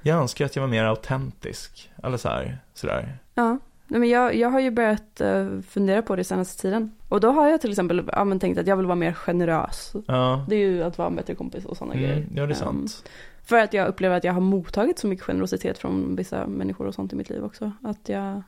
[0.02, 3.18] Jag önskar att jag var mer autentisk, eller så här, sådär.
[3.34, 3.58] Ja,
[3.88, 6.92] Nej, men jag, jag har ju börjat eh, fundera på det senaste tiden.
[7.10, 9.94] Och då har jag till exempel ja, men tänkt att jag vill vara mer generös.
[10.08, 12.18] Ja, Det är ju att vara en bättre kompis och sådana grejer.
[12.18, 13.10] mm, ja det är Ehm, sant.
[13.44, 16.94] För att jag upplever att jag har mottagit så mycket generositet från vissa människor och
[16.94, 17.72] sånt i mitt liv också.
[17.84, 18.42] Att jag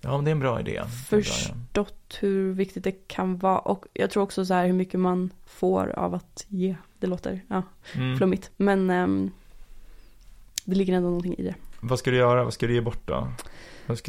[0.00, 0.82] Ja, men det är en bra idé.
[1.08, 3.58] Förstått hur viktigt det kan vara.
[3.58, 6.76] Och jag tror också så här hur mycket man får av att ge.
[6.98, 7.62] Det låter ja,
[7.94, 8.16] Mm.
[8.16, 8.50] flummigt.
[8.56, 9.30] Men ehm,
[10.64, 11.54] det ligger ändå någonting i det.
[11.80, 12.44] Vad ska du göra?
[12.44, 13.28] Vad ska du ge bort då?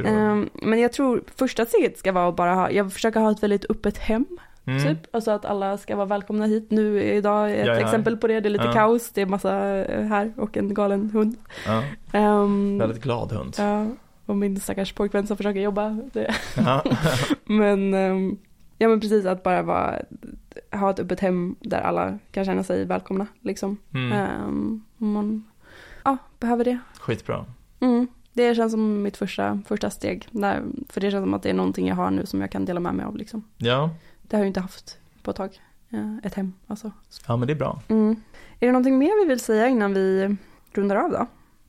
[0.06, 3.44] Ehm, men jag tror första steget ska vara att bara ha, jag försöker ha ett
[3.44, 4.26] väldigt öppet hem.
[4.68, 4.84] Mm.
[4.84, 5.16] Typ.
[5.16, 6.72] Alltså att alla ska vara välkomna hit.
[6.72, 7.86] Nu idag är ett här.
[7.86, 8.40] exempel på det.
[8.40, 8.74] Det är lite Ja.
[8.74, 9.10] kaos.
[9.12, 11.36] Det är massa eh, här och en galen hund.
[11.68, 13.56] Ja, Ehm, väldigt glad hund.
[13.58, 13.86] Ja,
[14.26, 15.90] och min stackars pojkvän som försöker jobba.
[16.14, 16.36] Det.
[16.58, 16.84] Ja.
[17.46, 18.38] Men, ehm,
[18.78, 20.00] ja men precis att bara vara,
[20.72, 23.78] ha ett öppet hem där alla kan känna sig välkomna liksom.
[23.94, 24.82] Mm.
[25.00, 25.44] Om man,
[26.04, 26.80] ja, behöver det.
[27.00, 27.46] Skitbra.
[27.80, 28.08] Mm.
[28.36, 30.28] Det känns som mitt första, första steg.
[30.32, 32.66] Där, för det känns som att det är någonting jag har nu som jag kan
[32.66, 33.44] dela med mig av liksom.
[33.58, 33.90] Ja,
[34.22, 35.60] Det har jag inte haft på ett tag.
[35.90, 36.92] Eh, Ett hem alltså.
[37.28, 37.82] ja men det är bra.
[37.88, 38.16] Mm.
[38.60, 40.36] Är det någonting mer vi vill säga innan vi
[40.74, 41.28] rundar av då?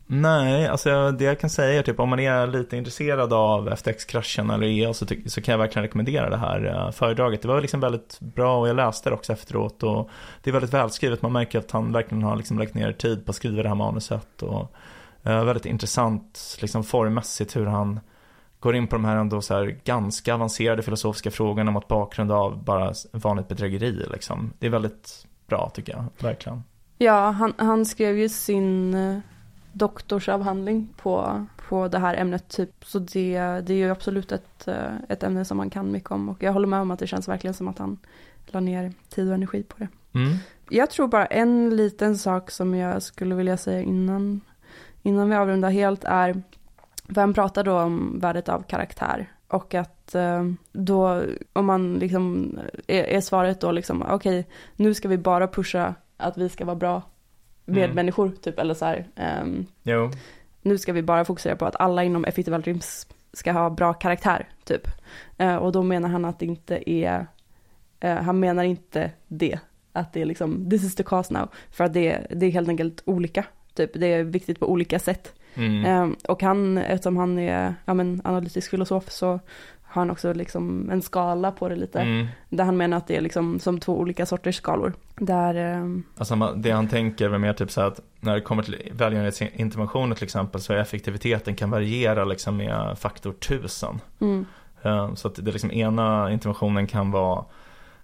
[0.08, 4.50] Nej, alltså det jag kan säga är typ om man är lite intresserad av FTX-kraschen
[4.50, 7.42] eller EA så, så kan jag verkligen rekommendera det här eh, föredraget.
[7.42, 10.10] Det var liksom väldigt bra och jag läste det också efteråt och
[10.42, 11.22] det är väldigt välskrivet.
[11.22, 13.76] Man märker att han verkligen har liksom lagt ner tid på att skriva det här
[13.76, 14.72] manuset och
[15.26, 18.00] väldigt intressant liksom formmässigt hur han
[18.60, 22.64] går in på de här ändå så här ganska avancerade filosofiska frågorna mot bakgrund av
[22.64, 24.52] bara vanligt bedrägeri liksom.
[24.58, 26.62] Det är väldigt bra tycker jag, verkligen.
[26.98, 29.18] Ja, han, han skrev ju sin eh,
[29.72, 32.84] doktorsavhandling på, på det här ämnet typ.
[32.84, 36.28] Så det, det är ju absolut ett, eh, ett ämne som man kan mycket om.
[36.28, 37.98] Och jag håller med om att det känns verkligen som att han
[38.46, 39.88] la ner tid och energi på det.
[40.12, 40.36] Mm.
[40.70, 44.40] Jag tror bara en liten sak som jag skulle vilja säga innan,
[45.06, 46.42] innan vi avrundar helt är,
[47.08, 49.32] vem pratar då om värdet av karaktär?
[49.48, 54.46] Och att eh, då, om man liksom, är, är svaret då liksom, okej,
[54.76, 57.02] nu ska vi bara pusha att vi ska vara bra
[57.66, 59.06] medmänniskor, typ, eller så här,
[59.82, 60.10] Jo.
[60.62, 64.48] nu ska vi bara fokusera på att alla inom Effektiva Dreams ska ha bra karaktär,
[64.64, 64.88] typ.
[65.36, 67.26] Eh, och då menar han att det inte är,
[68.00, 69.58] eh, han menar inte det,
[69.92, 72.68] att det är liksom, this is the cause now, för att det, det är helt
[72.68, 73.44] enkelt olika,
[73.76, 75.32] typ, det är viktigt på olika sätt.
[75.54, 75.84] Mm.
[75.84, 79.26] Eh, och han, eftersom han är, ja men, analytisk filosof, så
[79.82, 82.26] har han också liksom en skala på det lite, Mm.
[82.48, 84.92] där han menar att det är liksom som två olika sorters skalor.
[85.16, 88.76] Där, ehm, Alltså det han tänker är mer typ så att när det kommer till
[88.92, 94.00] välgörenhetsinterventioner till exempel så är effektiviteten kan variera liksom med faktor tusen.
[94.20, 94.46] mm,
[94.82, 97.44] Eh, Så att det liksom ena interventionen kan vara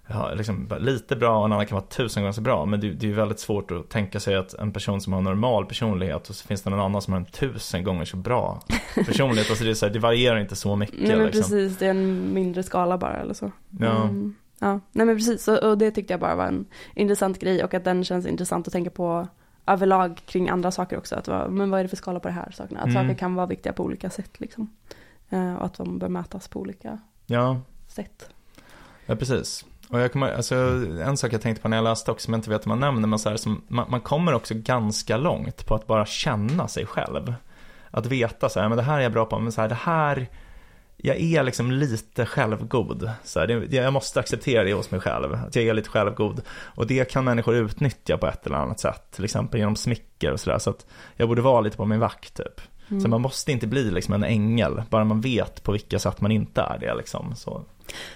[0.07, 2.65] ja, liksom, lite bra och en annan kan vara tusen gånger så bra.
[2.65, 5.17] Men det, det är ju väldigt svårt att tänka sig att en person som har
[5.17, 8.17] en normal personlighet och så finns det någon annan som har en tusen gånger så
[8.17, 8.61] bra
[8.95, 9.49] personlighet.
[9.49, 10.99] alltså det, är så här, det varierar inte så mycket.
[10.99, 11.41] Nej men liksom.
[11.41, 13.51] precis, det är en mindre skala bara eller så.
[13.79, 14.03] Ja.
[14.03, 14.79] Mm, ja.
[14.91, 17.83] Nej men precis, och, och det tyckte jag bara var en intressant grej och att
[17.83, 19.27] den känns intressant att tänka på
[19.67, 21.15] överlag kring andra saker också.
[21.15, 22.79] Att, vad- men vad är det för skala på det här sakerna?
[22.79, 23.03] Att Mm.
[23.03, 24.69] saker kan vara viktiga på olika sätt liksom.
[25.29, 28.29] Eh, och att de bör mätas på olika Ja, sätt.
[29.05, 29.65] Ja, precis.
[29.93, 30.55] Och jag kommer, alltså,
[31.05, 32.79] en sak jag tänkte på när jag läste också, som jag inte vet om man
[32.79, 36.67] nämner, men så här, som, man, man kommer också ganska långt på att bara känna
[36.67, 37.33] sig själv.
[37.91, 39.75] Att veta så här, men det här är jag bra på, men så här, det
[39.75, 40.27] här,
[40.97, 43.11] jag är liksom lite självgod.
[43.23, 46.41] Så här, det, jag måste acceptera det hos mig själv, att jag är lite självgod.
[46.47, 50.39] Och det kan människor utnyttja på ett eller annat sätt, till exempel genom smicker och
[50.39, 50.59] sådär.
[50.59, 50.85] Så att
[51.15, 52.61] jag borde vara lite på min vakt typ.
[52.89, 53.01] Mm.
[53.01, 56.31] Så man måste inte bli liksom en ängel, bara man vet på vilka sätt man
[56.31, 57.35] inte är det liksom.
[57.35, 57.65] Så,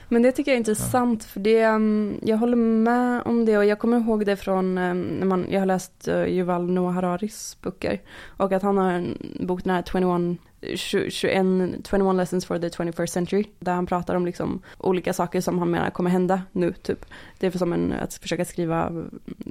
[0.10, 3.66] Men det tycker jag är intressant för det, um, jag håller med om det och
[3.66, 7.58] jag kommer ihåg det från um, när man, jag har läst uh, Yuval Noah Hararis
[7.62, 10.40] böcker och att han har en bok, den här 21,
[10.80, 11.46] 20 21,
[11.90, 15.72] 21 lessons for the 21st century där han pratar om liksom olika saker som han
[15.72, 17.06] menar kommer hända nu typ.
[17.40, 18.92] Det är för som en, att försöka skriva,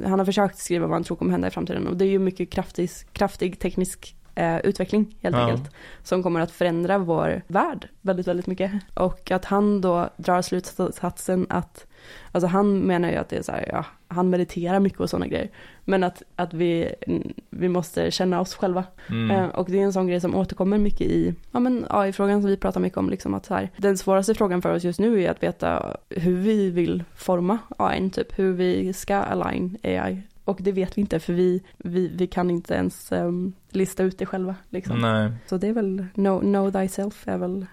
[0.05, 2.19] han har försökt skriva vad han tror kommer hända i framtiden och det är ju
[2.19, 5.43] mycket kraftig, kraftig teknisk eh, utveckling helt Ja.
[5.43, 5.71] enkelt
[6.03, 8.73] som kommer att förändra vår värld väldigt, väldigt mycket.
[8.95, 11.87] Och att han då drar slutsatsen att,
[12.33, 15.27] alltså han menar ju att det är så här, ja, han mediterar mycket och sådana
[15.27, 15.49] grejer.
[15.85, 16.95] Men att, att vi,
[17.51, 18.85] vi måste känna oss själva.
[19.09, 19.31] mm.
[19.31, 22.51] Eh, och det är en sån grej som återkommer mycket i, ja men AI-frågan som
[22.51, 25.23] vi pratar mycket om, liksom att så här, den svåraste frågan för oss just nu
[25.23, 30.23] är att veta hur vi vill forma AI, typ hur vi ska align AI.
[30.47, 34.19] Och det vet vi inte för vi, vi, vi kan inte ens ehm, lista ut
[34.19, 34.55] det själva.
[34.71, 34.99] Liksom.
[34.99, 35.31] Nej.
[35.47, 37.67] Så det är väl, know, know thyself är väl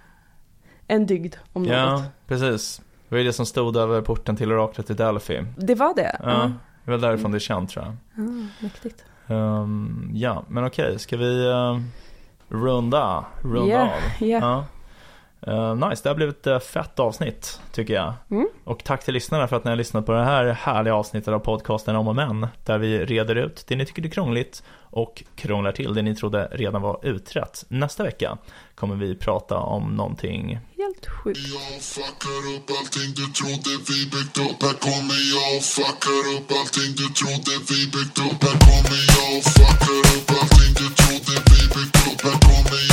[0.88, 2.04] en dygd om Ja, något.
[2.28, 2.82] precis.
[3.10, 5.46] Det var ju det som stod över porten till oraklet i Delphi.
[5.58, 6.18] Det var det?
[6.24, 6.52] Ja,
[6.86, 8.26] det var därifrån det är känt tror jag.
[8.26, 9.06] Ah, mäktigt.
[9.28, 11.80] Ehm, ja, men okej, ska vi uh,
[12.50, 13.90] runda, runda Ja, av?
[14.20, 14.40] ja.
[14.40, 14.66] Ja.
[15.48, 18.14] Eh, nice, det har blivit ett fett avsnitt tycker jag.
[18.32, 18.48] Mm.
[18.64, 21.40] Och tack till lyssnarna för att ni har lyssnat på det här härliga avsnittet av
[21.40, 22.48] podcasten Om och Men.
[22.66, 24.64] Där vi reder ut det ni tycker är krångligt
[24.94, 27.66] och krånglar till det ni trodde redan var utrett.
[27.68, 28.38] Nästa vecka
[28.76, 31.40] kommer vi prata om någonting Helt sjukt.
[31.54, 36.50] Jag fuckar upp allting du trodde vi byggt upp Här kommer jag och fuckar upp
[36.60, 41.34] allting du trodde vi byggt upp Här kommer jag och fuckar upp allting du trodde
[41.52, 42.93] vi byggt upp Här kommer jag